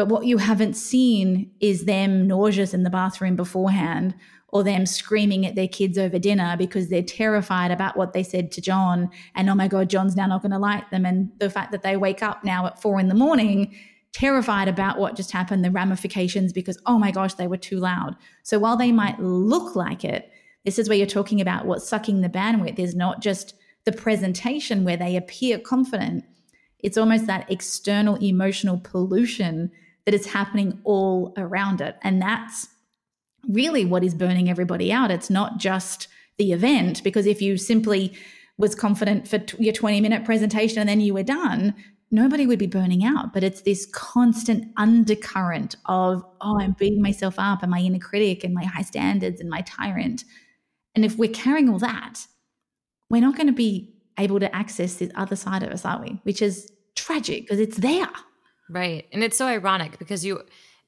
but 0.00 0.08
what 0.08 0.24
you 0.24 0.38
haven't 0.38 0.78
seen 0.78 1.50
is 1.60 1.84
them 1.84 2.26
nauseous 2.26 2.72
in 2.72 2.84
the 2.84 2.88
bathroom 2.88 3.36
beforehand 3.36 4.14
or 4.48 4.64
them 4.64 4.86
screaming 4.86 5.44
at 5.44 5.56
their 5.56 5.68
kids 5.68 5.98
over 5.98 6.18
dinner 6.18 6.56
because 6.56 6.88
they're 6.88 7.02
terrified 7.02 7.70
about 7.70 7.98
what 7.98 8.14
they 8.14 8.22
said 8.22 8.50
to 8.52 8.62
John. 8.62 9.10
And 9.34 9.50
oh 9.50 9.54
my 9.54 9.68
God, 9.68 9.90
John's 9.90 10.16
now 10.16 10.26
not 10.26 10.40
going 10.40 10.52
to 10.52 10.58
like 10.58 10.88
them. 10.88 11.04
And 11.04 11.30
the 11.38 11.50
fact 11.50 11.70
that 11.72 11.82
they 11.82 11.98
wake 11.98 12.22
up 12.22 12.44
now 12.44 12.64
at 12.64 12.80
four 12.80 12.98
in 12.98 13.08
the 13.08 13.14
morning, 13.14 13.74
terrified 14.14 14.68
about 14.68 14.98
what 14.98 15.16
just 15.16 15.32
happened, 15.32 15.62
the 15.62 15.70
ramifications 15.70 16.54
because, 16.54 16.78
oh 16.86 16.98
my 16.98 17.10
gosh, 17.10 17.34
they 17.34 17.46
were 17.46 17.58
too 17.58 17.76
loud. 17.76 18.16
So 18.42 18.58
while 18.58 18.78
they 18.78 18.92
might 18.92 19.20
look 19.20 19.76
like 19.76 20.02
it, 20.02 20.32
this 20.64 20.78
is 20.78 20.88
where 20.88 20.96
you're 20.96 21.06
talking 21.06 21.42
about 21.42 21.66
what's 21.66 21.86
sucking 21.86 22.22
the 22.22 22.30
bandwidth 22.30 22.78
is 22.78 22.94
not 22.94 23.20
just 23.20 23.52
the 23.84 23.92
presentation 23.92 24.82
where 24.82 24.96
they 24.96 25.16
appear 25.16 25.58
confident. 25.58 26.24
It's 26.78 26.96
almost 26.96 27.26
that 27.26 27.52
external 27.52 28.16
emotional 28.16 28.80
pollution 28.82 29.70
that 30.04 30.14
is 30.14 30.26
happening 30.26 30.80
all 30.84 31.32
around 31.36 31.80
it. 31.80 31.96
And 32.02 32.20
that's 32.20 32.68
really 33.48 33.84
what 33.84 34.04
is 34.04 34.14
burning 34.14 34.48
everybody 34.48 34.92
out. 34.92 35.10
It's 35.10 35.30
not 35.30 35.58
just 35.58 36.08
the 36.38 36.52
event, 36.52 37.02
because 37.04 37.26
if 37.26 37.42
you 37.42 37.56
simply 37.56 38.14
was 38.56 38.74
confident 38.74 39.26
for 39.26 39.38
t- 39.38 39.62
your 39.62 39.72
20 39.72 40.00
minute 40.00 40.24
presentation 40.24 40.78
and 40.78 40.88
then 40.88 41.00
you 41.00 41.14
were 41.14 41.22
done, 41.22 41.74
nobody 42.10 42.46
would 42.46 42.58
be 42.58 42.66
burning 42.66 43.04
out. 43.04 43.32
But 43.32 43.44
it's 43.44 43.62
this 43.62 43.86
constant 43.92 44.70
undercurrent 44.76 45.76
of, 45.86 46.24
oh, 46.40 46.60
I'm 46.60 46.72
beating 46.78 47.02
myself 47.02 47.34
up 47.38 47.62
and 47.62 47.70
my 47.70 47.80
inner 47.80 47.98
critic 47.98 48.44
and 48.44 48.54
my 48.54 48.64
high 48.64 48.82
standards 48.82 49.40
and 49.40 49.48
my 49.48 49.62
tyrant. 49.62 50.24
And 50.94 51.04
if 51.04 51.16
we're 51.16 51.30
carrying 51.30 51.68
all 51.68 51.78
that, 51.78 52.26
we're 53.08 53.20
not 53.20 53.36
going 53.36 53.46
to 53.46 53.52
be 53.52 53.94
able 54.18 54.40
to 54.40 54.54
access 54.54 54.94
this 54.94 55.10
other 55.14 55.36
side 55.36 55.62
of 55.62 55.70
us, 55.70 55.84
are 55.84 56.00
we? 56.00 56.20
Which 56.24 56.42
is 56.42 56.70
tragic 56.96 57.42
because 57.42 57.60
it's 57.60 57.78
there. 57.78 58.08
Right. 58.70 59.06
And 59.12 59.24
it's 59.24 59.36
so 59.36 59.46
ironic 59.46 59.98
because 59.98 60.24
you, 60.24 60.42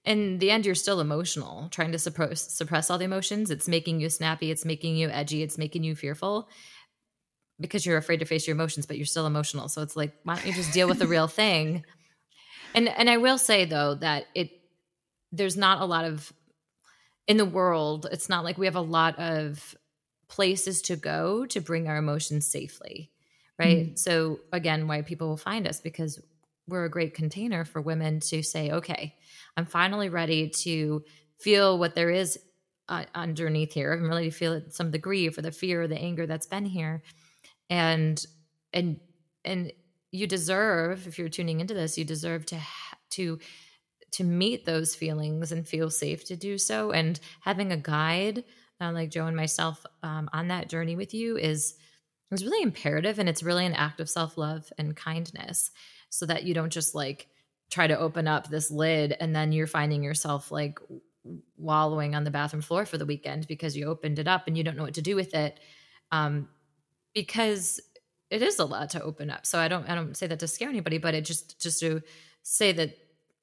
in 0.04 0.38
the 0.38 0.50
end, 0.52 0.64
you're 0.64 0.76
still 0.76 1.00
emotional, 1.00 1.68
trying 1.70 1.92
to 1.92 1.98
suppress, 1.98 2.54
suppress 2.54 2.90
all 2.90 2.98
the 2.98 3.04
emotions. 3.04 3.50
It's 3.50 3.66
making 3.66 4.00
you 4.00 4.08
snappy, 4.08 4.52
it's 4.52 4.64
making 4.64 4.96
you 4.96 5.08
edgy, 5.08 5.42
it's 5.42 5.58
making 5.58 5.82
you 5.82 5.96
fearful 5.96 6.48
because 7.60 7.84
you're 7.84 7.98
afraid 7.98 8.18
to 8.20 8.24
face 8.24 8.46
your 8.46 8.54
emotions, 8.54 8.86
but 8.86 8.96
you're 8.96 9.06
still 9.06 9.26
emotional. 9.26 9.68
So 9.68 9.82
it's 9.82 9.96
like, 9.96 10.12
why 10.22 10.36
don't 10.36 10.46
you 10.46 10.52
just 10.52 10.72
deal 10.72 10.88
with 10.88 10.98
the 10.98 11.06
real 11.06 11.28
thing? 11.28 11.84
And 12.74 12.88
and 12.88 13.10
I 13.10 13.18
will 13.18 13.36
say 13.36 13.66
though 13.66 13.96
that 13.96 14.24
it 14.34 14.50
there's 15.30 15.58
not 15.58 15.82
a 15.82 15.84
lot 15.84 16.06
of 16.06 16.32
in 17.28 17.36
the 17.36 17.44
world, 17.44 18.06
it's 18.10 18.30
not 18.30 18.44
like 18.44 18.56
we 18.56 18.64
have 18.64 18.76
a 18.76 18.80
lot 18.80 19.18
of 19.18 19.76
places 20.28 20.80
to 20.82 20.96
go 20.96 21.44
to 21.46 21.60
bring 21.60 21.86
our 21.86 21.98
emotions 21.98 22.50
safely. 22.50 23.10
Right. 23.58 23.88
Mm-hmm. 23.88 23.96
So 23.96 24.40
again, 24.52 24.88
why 24.88 25.02
people 25.02 25.28
will 25.28 25.36
find 25.36 25.68
us 25.68 25.80
because 25.80 26.18
we're 26.68 26.84
a 26.84 26.90
great 26.90 27.14
container 27.14 27.64
for 27.64 27.80
women 27.80 28.20
to 28.20 28.42
say, 28.42 28.70
okay, 28.70 29.14
I'm 29.56 29.66
finally 29.66 30.08
ready 30.08 30.48
to 30.48 31.04
feel 31.38 31.78
what 31.78 31.94
there 31.94 32.10
is 32.10 32.38
uh, 32.88 33.04
underneath 33.14 33.72
here. 33.72 33.92
I'm 33.92 34.08
to 34.10 34.30
feel 34.30 34.62
some 34.68 34.86
of 34.86 34.92
the 34.92 34.98
grief 34.98 35.38
or 35.38 35.42
the 35.42 35.50
fear 35.52 35.82
or 35.82 35.88
the 35.88 35.98
anger 35.98 36.26
that's 36.26 36.46
been 36.46 36.66
here. 36.66 37.02
And 37.70 38.24
and 38.72 39.00
and 39.44 39.72
you 40.10 40.26
deserve 40.26 41.06
if 41.06 41.18
you're 41.18 41.28
tuning 41.28 41.60
into 41.60 41.74
this 41.74 41.96
you 41.96 42.04
deserve 42.04 42.44
to 42.46 42.58
to 43.10 43.38
to 44.12 44.24
meet 44.24 44.66
those 44.66 44.94
feelings 44.94 45.52
and 45.52 45.66
feel 45.66 45.88
safe 45.88 46.24
to 46.26 46.36
do 46.36 46.58
so. 46.58 46.92
And 46.92 47.18
having 47.40 47.72
a 47.72 47.76
guide 47.76 48.44
uh, 48.80 48.92
like 48.92 49.10
joe 49.10 49.26
and 49.26 49.36
myself 49.36 49.84
um, 50.02 50.28
on 50.32 50.48
that 50.48 50.68
journey 50.68 50.96
with 50.96 51.14
you 51.14 51.36
is 51.36 51.74
is 52.30 52.44
really 52.44 52.62
imperative 52.62 53.18
and 53.18 53.28
it's 53.28 53.42
really 53.42 53.66
an 53.66 53.74
act 53.74 54.00
of 54.00 54.10
self-love 54.10 54.72
and 54.78 54.96
kindness 54.96 55.70
so 56.12 56.26
that 56.26 56.44
you 56.44 56.52
don't 56.52 56.72
just 56.72 56.94
like 56.94 57.26
try 57.70 57.86
to 57.86 57.98
open 57.98 58.28
up 58.28 58.50
this 58.50 58.70
lid 58.70 59.16
and 59.18 59.34
then 59.34 59.50
you're 59.50 59.66
finding 59.66 60.02
yourself 60.02 60.52
like 60.52 60.78
wallowing 61.56 62.14
on 62.14 62.22
the 62.22 62.30
bathroom 62.30 62.60
floor 62.60 62.84
for 62.84 62.98
the 62.98 63.06
weekend 63.06 63.48
because 63.48 63.74
you 63.74 63.86
opened 63.86 64.18
it 64.18 64.28
up 64.28 64.46
and 64.46 64.58
you 64.58 64.62
don't 64.62 64.76
know 64.76 64.82
what 64.82 64.94
to 64.94 65.00
do 65.00 65.16
with 65.16 65.32
it 65.32 65.58
um, 66.10 66.48
because 67.14 67.80
it 68.28 68.42
is 68.42 68.58
a 68.58 68.64
lot 68.66 68.90
to 68.90 69.02
open 69.02 69.30
up. 69.30 69.46
So 69.46 69.58
I 69.58 69.68
don't 69.68 69.88
I 69.88 69.94
don't 69.94 70.14
say 70.16 70.26
that 70.26 70.40
to 70.40 70.48
scare 70.48 70.68
anybody, 70.68 70.98
but 70.98 71.14
it 71.14 71.24
just 71.24 71.60
just 71.60 71.80
to 71.80 72.02
say 72.42 72.72
that 72.72 72.98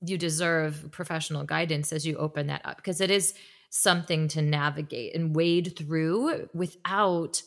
you 0.06 0.18
deserve 0.18 0.90
professional 0.92 1.44
guidance 1.44 1.92
as 1.92 2.06
you 2.06 2.18
open 2.18 2.48
that 2.48 2.62
up 2.66 2.78
because 2.78 3.02
it 3.02 3.10
is 3.10 3.34
something 3.72 4.28
to 4.28 4.44
navigate 4.44 5.16
and 5.16 5.36
wade 5.36 5.76
through 5.76 6.48
without 6.54 7.42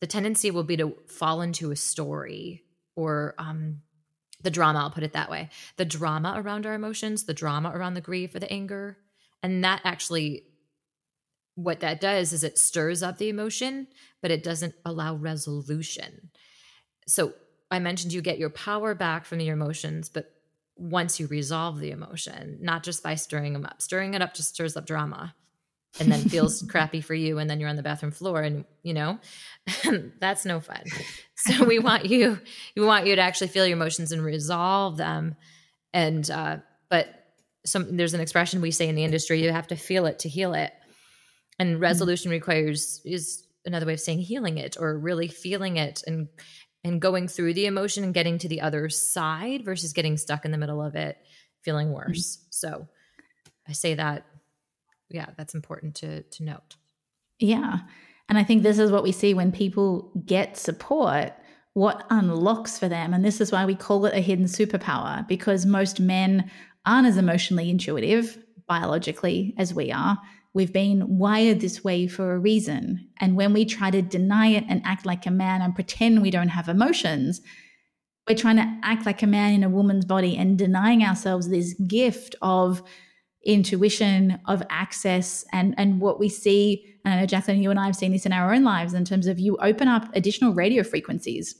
the 0.00 0.06
tendency 0.06 0.50
will 0.50 0.64
be 0.64 0.76
to 0.76 0.94
fall 1.08 1.42
into 1.42 1.70
a 1.70 1.76
story 1.76 2.62
or 2.96 3.34
um 3.38 3.80
the 4.42 4.50
drama 4.50 4.80
i'll 4.80 4.90
put 4.90 5.02
it 5.02 5.12
that 5.12 5.30
way 5.30 5.48
the 5.76 5.84
drama 5.84 6.34
around 6.36 6.66
our 6.66 6.74
emotions 6.74 7.24
the 7.24 7.34
drama 7.34 7.70
around 7.74 7.94
the 7.94 8.00
grief 8.00 8.34
or 8.34 8.38
the 8.38 8.52
anger 8.52 8.98
and 9.42 9.64
that 9.64 9.80
actually 9.84 10.44
what 11.62 11.80
that 11.80 12.00
does 12.00 12.32
is 12.32 12.44
it 12.44 12.58
stirs 12.58 13.02
up 13.02 13.18
the 13.18 13.28
emotion, 13.28 13.86
but 14.22 14.30
it 14.30 14.42
doesn't 14.42 14.74
allow 14.84 15.14
resolution. 15.14 16.30
So 17.06 17.34
I 17.70 17.78
mentioned 17.78 18.12
you 18.12 18.22
get 18.22 18.38
your 18.38 18.50
power 18.50 18.94
back 18.94 19.24
from 19.24 19.40
your 19.40 19.54
emotions, 19.54 20.08
but 20.08 20.32
once 20.76 21.20
you 21.20 21.26
resolve 21.26 21.78
the 21.78 21.90
emotion, 21.90 22.58
not 22.62 22.82
just 22.82 23.02
by 23.02 23.14
stirring 23.14 23.52
them 23.52 23.66
up. 23.66 23.82
Stirring 23.82 24.14
it 24.14 24.22
up 24.22 24.32
just 24.32 24.48
stirs 24.48 24.76
up 24.76 24.86
drama 24.86 25.34
and 25.98 26.10
then 26.10 26.20
feels 26.28 26.62
crappy 26.62 27.00
for 27.00 27.14
you 27.14 27.38
and 27.38 27.50
then 27.50 27.58
you're 27.58 27.68
on 27.68 27.76
the 27.76 27.82
bathroom 27.82 28.12
floor 28.12 28.42
and 28.42 28.64
you 28.82 28.94
know 28.94 29.18
that's 30.20 30.44
no 30.44 30.60
fun 30.60 30.82
so 31.36 31.64
we 31.64 31.78
want 31.80 32.06
you 32.06 32.38
we 32.76 32.84
want 32.84 33.06
you 33.06 33.16
to 33.16 33.22
actually 33.22 33.48
feel 33.48 33.66
your 33.66 33.76
emotions 33.76 34.12
and 34.12 34.24
resolve 34.24 34.96
them 34.96 35.34
and 35.92 36.30
uh 36.30 36.58
but 36.88 37.08
some 37.64 37.96
there's 37.96 38.14
an 38.14 38.20
expression 38.20 38.60
we 38.60 38.70
say 38.70 38.88
in 38.88 38.94
the 38.94 39.04
industry 39.04 39.42
you 39.42 39.50
have 39.50 39.66
to 39.66 39.76
feel 39.76 40.06
it 40.06 40.20
to 40.20 40.28
heal 40.28 40.54
it 40.54 40.72
and 41.58 41.74
mm-hmm. 41.74 41.82
resolution 41.82 42.30
requires 42.30 43.00
is 43.04 43.44
another 43.64 43.86
way 43.86 43.92
of 43.92 44.00
saying 44.00 44.20
healing 44.20 44.58
it 44.58 44.76
or 44.78 44.98
really 44.98 45.28
feeling 45.28 45.76
it 45.76 46.02
and 46.06 46.28
and 46.82 47.02
going 47.02 47.28
through 47.28 47.52
the 47.52 47.66
emotion 47.66 48.04
and 48.04 48.14
getting 48.14 48.38
to 48.38 48.48
the 48.48 48.62
other 48.62 48.88
side 48.88 49.64
versus 49.64 49.92
getting 49.92 50.16
stuck 50.16 50.46
in 50.46 50.50
the 50.50 50.58
middle 50.58 50.82
of 50.82 50.94
it 50.94 51.18
feeling 51.62 51.92
worse 51.92 52.36
mm-hmm. 52.36 52.46
so 52.50 52.88
i 53.68 53.72
say 53.72 53.94
that 53.94 54.24
yeah 55.10 55.26
that's 55.36 55.54
important 55.54 55.94
to 55.96 56.22
to 56.22 56.44
note. 56.44 56.76
Yeah. 57.38 57.80
And 58.28 58.38
i 58.38 58.44
think 58.44 58.62
this 58.62 58.78
is 58.78 58.92
what 58.92 59.02
we 59.02 59.12
see 59.12 59.34
when 59.34 59.50
people 59.50 60.12
get 60.24 60.56
support 60.56 61.32
what 61.74 62.06
unlocks 62.10 62.78
for 62.78 62.88
them 62.88 63.12
and 63.12 63.24
this 63.24 63.40
is 63.40 63.50
why 63.50 63.64
we 63.64 63.74
call 63.74 64.06
it 64.06 64.14
a 64.14 64.20
hidden 64.20 64.46
superpower 64.46 65.26
because 65.26 65.66
most 65.66 66.00
men 66.00 66.50
aren't 66.86 67.06
as 67.06 67.16
emotionally 67.16 67.70
intuitive 67.70 68.38
biologically 68.66 69.54
as 69.58 69.74
we 69.74 69.90
are. 69.90 70.18
We've 70.54 70.72
been 70.72 71.18
wired 71.18 71.60
this 71.60 71.84
way 71.84 72.06
for 72.06 72.32
a 72.32 72.38
reason. 72.38 73.08
And 73.18 73.36
when 73.36 73.52
we 73.52 73.64
try 73.64 73.90
to 73.90 74.02
deny 74.02 74.48
it 74.48 74.64
and 74.68 74.80
act 74.84 75.06
like 75.06 75.26
a 75.26 75.30
man 75.30 75.62
and 75.62 75.74
pretend 75.74 76.22
we 76.22 76.30
don't 76.30 76.48
have 76.48 76.68
emotions, 76.68 77.40
we're 78.28 78.36
trying 78.36 78.56
to 78.56 78.78
act 78.82 79.06
like 79.06 79.22
a 79.22 79.26
man 79.26 79.54
in 79.54 79.64
a 79.64 79.68
woman's 79.68 80.04
body 80.04 80.36
and 80.36 80.58
denying 80.58 81.02
ourselves 81.02 81.48
this 81.48 81.74
gift 81.86 82.36
of 82.42 82.82
intuition, 83.44 84.38
of 84.46 84.62
access, 84.70 85.44
and, 85.52 85.74
and 85.78 86.00
what 86.00 86.20
we 86.20 86.28
see. 86.28 86.84
And 87.04 87.14
I 87.14 87.20
know, 87.20 87.26
Jaclyn, 87.26 87.62
you 87.62 87.70
and 87.70 87.80
I 87.80 87.86
have 87.86 87.96
seen 87.96 88.12
this 88.12 88.26
in 88.26 88.32
our 88.32 88.52
own 88.52 88.64
lives 88.64 88.94
in 88.94 89.04
terms 89.04 89.26
of 89.26 89.38
you 89.38 89.56
open 89.58 89.88
up 89.88 90.14
additional 90.14 90.52
radio 90.52 90.82
frequencies 90.82 91.54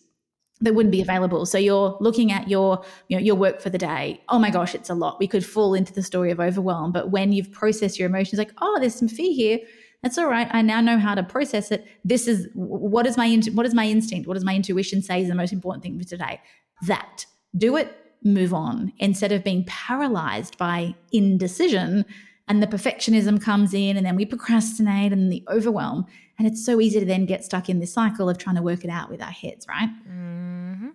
that 0.60 0.74
wouldn't 0.74 0.92
be 0.92 1.00
available. 1.00 1.46
So 1.46 1.58
you're 1.58 1.96
looking 2.00 2.32
at 2.32 2.48
your 2.48 2.84
you 3.08 3.16
know, 3.16 3.22
your 3.22 3.34
work 3.34 3.60
for 3.60 3.70
the 3.70 3.78
day. 3.78 4.20
Oh 4.28 4.38
my 4.38 4.50
gosh, 4.50 4.74
it's 4.74 4.90
a 4.90 4.94
lot. 4.94 5.18
We 5.18 5.26
could 5.26 5.44
fall 5.44 5.74
into 5.74 5.92
the 5.92 6.02
story 6.02 6.30
of 6.30 6.38
overwhelm. 6.38 6.92
But 6.92 7.10
when 7.10 7.32
you've 7.32 7.50
processed 7.50 7.98
your 7.98 8.08
emotions, 8.08 8.38
like, 8.38 8.52
oh, 8.60 8.78
there's 8.78 8.94
some 8.94 9.08
fear 9.08 9.32
here. 9.32 9.58
That's 10.02 10.16
all 10.18 10.28
right. 10.28 10.48
I 10.50 10.62
now 10.62 10.80
know 10.80 10.98
how 10.98 11.14
to 11.14 11.22
process 11.22 11.70
it. 11.70 11.86
This 12.04 12.26
is 12.26 12.48
what 12.54 13.06
is 13.06 13.16
my 13.16 13.40
what 13.52 13.66
is 13.66 13.74
my 13.74 13.86
instinct? 13.86 14.28
What 14.28 14.34
does 14.34 14.44
my 14.44 14.54
intuition 14.54 15.02
say 15.02 15.22
is 15.22 15.28
the 15.28 15.34
most 15.34 15.52
important 15.52 15.82
thing 15.82 15.98
for 15.98 16.06
today? 16.06 16.40
That 16.86 17.26
do 17.56 17.76
it, 17.76 17.94
move 18.22 18.52
on. 18.52 18.92
Instead 18.98 19.32
of 19.32 19.44
being 19.44 19.64
paralyzed 19.64 20.58
by 20.58 20.94
indecision 21.12 22.04
and 22.48 22.62
the 22.62 22.66
perfectionism 22.66 23.40
comes 23.40 23.72
in 23.72 23.96
and 23.96 24.04
then 24.04 24.16
we 24.16 24.24
procrastinate 24.24 25.12
and 25.12 25.32
the 25.32 25.44
overwhelm 25.48 26.04
and 26.38 26.46
it's 26.46 26.64
so 26.64 26.80
easy 26.80 27.00
to 27.00 27.06
then 27.06 27.26
get 27.26 27.44
stuck 27.44 27.68
in 27.68 27.80
this 27.80 27.92
cycle 27.92 28.28
of 28.28 28.38
trying 28.38 28.56
to 28.56 28.62
work 28.62 28.84
it 28.84 28.90
out 28.90 29.10
with 29.10 29.22
our 29.22 29.30
heads 29.30 29.66
right? 29.68 29.88
Mm-hmm. 30.08 30.88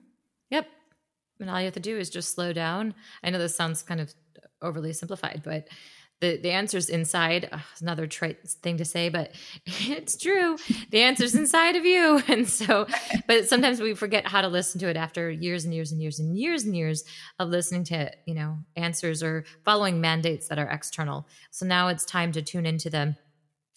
yep. 0.50 0.68
And 1.40 1.50
all 1.50 1.60
you 1.60 1.66
have 1.66 1.74
to 1.74 1.80
do 1.80 1.98
is 1.98 2.10
just 2.10 2.34
slow 2.34 2.54
down. 2.54 2.94
I 3.24 3.30
know 3.30 3.40
this 3.40 3.56
sounds 3.56 3.82
kind 3.82 4.02
of 4.02 4.14
overly 4.62 4.94
simplified 4.94 5.42
but 5.44 5.68
the 6.22 6.38
the 6.38 6.52
answer's 6.52 6.90
inside 6.90 7.50
oh, 7.52 7.64
another 7.82 8.08
trite 8.08 8.48
thing 8.48 8.78
to 8.78 8.86
say 8.86 9.10
but 9.10 9.32
it's 9.66 10.18
true. 10.18 10.58
The 10.90 11.02
answer's 11.02 11.36
inside 11.36 11.76
of 11.76 11.86
you. 11.86 12.22
And 12.36 12.48
so 12.48 12.88
but 13.28 13.48
sometimes 13.48 13.80
we 13.80 13.94
forget 13.94 14.28
how 14.28 14.42
to 14.42 14.48
listen 14.48 14.80
to 14.82 14.90
it 14.90 14.98
after 14.98 15.30
years 15.30 15.64
and 15.64 15.74
years 15.74 15.92
and 15.92 16.02
years 16.02 16.20
and 16.20 16.38
years 16.38 16.64
and 16.64 16.76
years 16.76 17.04
of 17.40 17.50
listening 17.50 17.84
to 17.86 18.12
you 18.26 18.36
know 18.36 18.58
answers 18.76 19.24
or 19.24 19.46
following 19.64 20.02
mandates 20.02 20.48
that 20.48 20.60
are 20.60 20.70
external. 20.70 21.28
So 21.52 21.66
now 21.66 21.88
it's 21.90 22.06
time 22.06 22.32
to 22.34 22.42
tune 22.42 22.66
into 22.66 22.90
them 22.90 23.16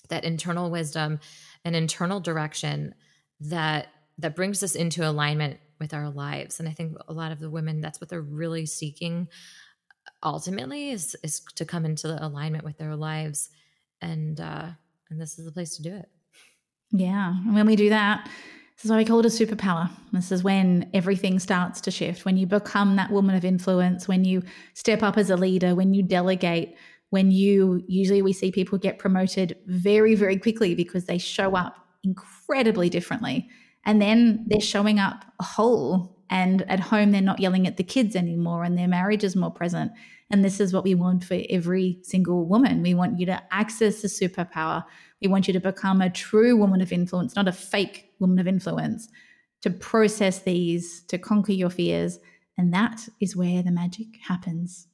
that 0.08 0.24
internal 0.24 0.70
wisdom 0.70 1.20
and 1.64 1.76
internal 1.76 2.20
direction 2.20 2.94
that 3.40 3.88
that 4.18 4.34
brings 4.34 4.62
us 4.62 4.74
into 4.74 5.08
alignment 5.08 5.58
with 5.78 5.94
our 5.94 6.10
lives. 6.10 6.58
And 6.58 6.68
i 6.68 6.72
think 6.72 6.96
a 7.06 7.12
lot 7.12 7.32
of 7.32 7.40
the 7.40 7.50
women 7.50 7.80
that's 7.80 8.00
what 8.00 8.08
they're 8.08 8.20
really 8.20 8.66
seeking 8.66 9.28
ultimately 10.22 10.90
is 10.90 11.16
is 11.22 11.40
to 11.54 11.64
come 11.64 11.84
into 11.84 12.24
alignment 12.24 12.64
with 12.64 12.78
their 12.78 12.96
lives 12.96 13.50
and 14.00 14.40
uh 14.40 14.68
and 15.10 15.20
this 15.20 15.38
is 15.38 15.44
the 15.44 15.52
place 15.52 15.76
to 15.76 15.82
do 15.82 15.94
it. 15.94 16.08
Yeah 16.90 17.34
and 17.44 17.54
when 17.54 17.66
we 17.66 17.76
do 17.76 17.88
that 17.90 18.28
this 18.76 18.84
is 18.84 18.90
why 18.92 18.98
we 18.98 19.04
call 19.04 19.18
it 19.18 19.26
a 19.26 19.28
superpower. 19.28 19.90
This 20.12 20.30
is 20.30 20.44
when 20.44 20.88
everything 20.94 21.40
starts 21.40 21.80
to 21.80 21.90
shift. 21.90 22.24
When 22.24 22.36
you 22.36 22.46
become 22.46 22.94
that 22.94 23.10
woman 23.10 23.34
of 23.34 23.44
influence 23.44 24.06
when 24.06 24.24
you 24.24 24.42
step 24.74 25.02
up 25.02 25.16
as 25.16 25.30
a 25.30 25.36
leader 25.36 25.74
when 25.74 25.94
you 25.94 26.02
delegate 26.02 26.76
when 27.10 27.30
you 27.30 27.82
usually 27.88 28.22
we 28.22 28.32
see 28.32 28.52
people 28.52 28.78
get 28.78 28.98
promoted 28.98 29.56
very 29.66 30.14
very 30.14 30.36
quickly 30.36 30.74
because 30.74 31.06
they 31.06 31.18
show 31.18 31.56
up 31.56 31.88
incredibly 32.04 32.88
differently. 32.88 33.48
And 33.84 34.00
then 34.02 34.44
they're 34.46 34.60
showing 34.60 34.98
up 34.98 35.24
whole 35.40 36.17
And 36.30 36.62
at 36.70 36.80
home, 36.80 37.10
they're 37.10 37.22
not 37.22 37.40
yelling 37.40 37.66
at 37.66 37.76
the 37.76 37.84
kids 37.84 38.14
anymore 38.14 38.64
and 38.64 38.76
their 38.76 38.88
marriage 38.88 39.24
is 39.24 39.36
more 39.36 39.50
present. 39.50 39.92
And 40.30 40.44
this 40.44 40.60
is 40.60 40.74
what 40.74 40.84
we 40.84 40.94
want 40.94 41.24
for 41.24 41.40
every 41.48 41.98
single 42.02 42.44
woman. 42.44 42.82
We 42.82 42.94
want 42.94 43.18
you 43.18 43.26
to 43.26 43.42
access 43.50 44.02
the 44.02 44.08
superpower. 44.08 44.84
We 45.22 45.28
want 45.28 45.46
you 45.46 45.54
to 45.54 45.60
become 45.60 46.02
a 46.02 46.10
true 46.10 46.56
woman 46.56 46.82
of 46.82 46.92
influence, 46.92 47.34
not 47.34 47.48
a 47.48 47.52
fake 47.52 48.12
woman 48.18 48.38
of 48.38 48.46
influence, 48.46 49.08
to 49.62 49.70
process 49.70 50.40
these, 50.40 51.02
to 51.04 51.18
conquer 51.18 51.52
your 51.52 51.70
fears. 51.70 52.18
And 52.58 52.74
that 52.74 53.08
is 53.20 53.36
where 53.36 53.62
the 53.62 53.70
magic 53.70 54.18
happens. 54.26 54.87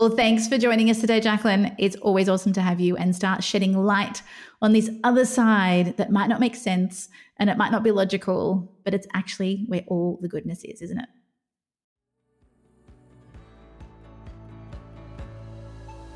Well, 0.00 0.10
thanks 0.10 0.46
for 0.46 0.58
joining 0.58 0.90
us 0.90 1.00
today, 1.00 1.20
Jaclyn. 1.20 1.74
It's 1.76 1.96
always 1.96 2.28
awesome 2.28 2.52
to 2.52 2.60
have 2.60 2.78
you 2.78 2.96
and 2.96 3.16
start 3.16 3.42
shedding 3.42 3.76
light 3.76 4.22
on 4.62 4.72
this 4.72 4.88
other 5.02 5.24
side 5.24 5.96
that 5.96 6.12
might 6.12 6.28
not 6.28 6.38
make 6.38 6.54
sense 6.54 7.08
and 7.38 7.50
it 7.50 7.56
might 7.56 7.72
not 7.72 7.82
be 7.82 7.90
logical, 7.90 8.72
but 8.84 8.94
it's 8.94 9.08
actually 9.12 9.64
where 9.66 9.82
all 9.88 10.20
the 10.22 10.28
goodness 10.28 10.62
is, 10.62 10.82
isn't 10.82 11.00
it? 11.00 11.08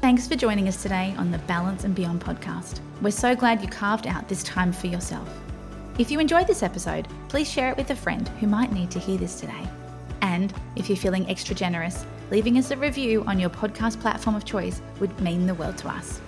Thanks 0.00 0.28
for 0.28 0.36
joining 0.36 0.68
us 0.68 0.80
today 0.80 1.12
on 1.18 1.32
the 1.32 1.38
Balance 1.38 1.82
and 1.82 1.92
Beyond 1.92 2.20
podcast. 2.20 2.78
We're 3.00 3.10
so 3.10 3.34
glad 3.34 3.62
you 3.62 3.68
carved 3.68 4.06
out 4.06 4.28
this 4.28 4.44
time 4.44 4.72
for 4.72 4.86
yourself. 4.86 5.28
If 5.98 6.08
you 6.08 6.20
enjoyed 6.20 6.46
this 6.46 6.62
episode, 6.62 7.08
please 7.28 7.50
share 7.50 7.72
it 7.72 7.76
with 7.76 7.90
a 7.90 7.96
friend 7.96 8.28
who 8.38 8.46
might 8.46 8.70
need 8.70 8.92
to 8.92 9.00
hear 9.00 9.18
this 9.18 9.40
today. 9.40 9.68
And 10.22 10.54
if 10.76 10.88
you're 10.88 10.96
feeling 10.96 11.28
extra 11.28 11.54
generous, 11.54 12.06
leaving 12.30 12.56
us 12.56 12.70
a 12.70 12.76
review 12.76 13.22
on 13.26 13.38
your 13.38 13.50
podcast 13.50 14.00
platform 14.00 14.34
of 14.34 14.44
choice 14.44 14.80
would 15.00 15.20
mean 15.20 15.46
the 15.46 15.54
world 15.54 15.76
to 15.78 15.88
us. 15.88 16.20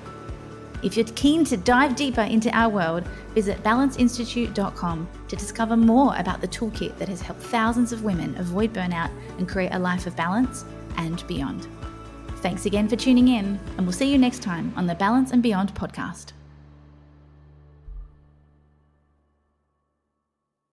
If 0.82 0.98
you're 0.98 1.06
keen 1.06 1.44
to 1.46 1.56
dive 1.56 1.96
deeper 1.96 2.20
into 2.20 2.54
our 2.54 2.68
world, 2.68 3.04
visit 3.34 3.62
balanceinstitute.com 3.62 5.08
to 5.28 5.36
discover 5.36 5.78
more 5.78 6.14
about 6.16 6.42
the 6.42 6.48
toolkit 6.48 6.98
that 6.98 7.08
has 7.08 7.22
helped 7.22 7.40
thousands 7.40 7.90
of 7.90 8.04
women 8.04 8.36
avoid 8.36 8.74
burnout 8.74 9.10
and 9.38 9.48
create 9.48 9.72
a 9.72 9.78
life 9.78 10.06
of 10.06 10.14
balance 10.14 10.66
and 10.98 11.26
beyond. 11.26 11.68
Thanks 12.42 12.66
again 12.66 12.86
for 12.86 12.96
tuning 12.96 13.28
in, 13.28 13.58
and 13.78 13.86
we'll 13.86 13.92
see 13.92 14.12
you 14.12 14.18
next 14.18 14.42
time 14.42 14.74
on 14.76 14.86
the 14.86 14.94
Balance 14.94 15.30
and 15.30 15.42
Beyond 15.42 15.74
podcast. 15.74 16.32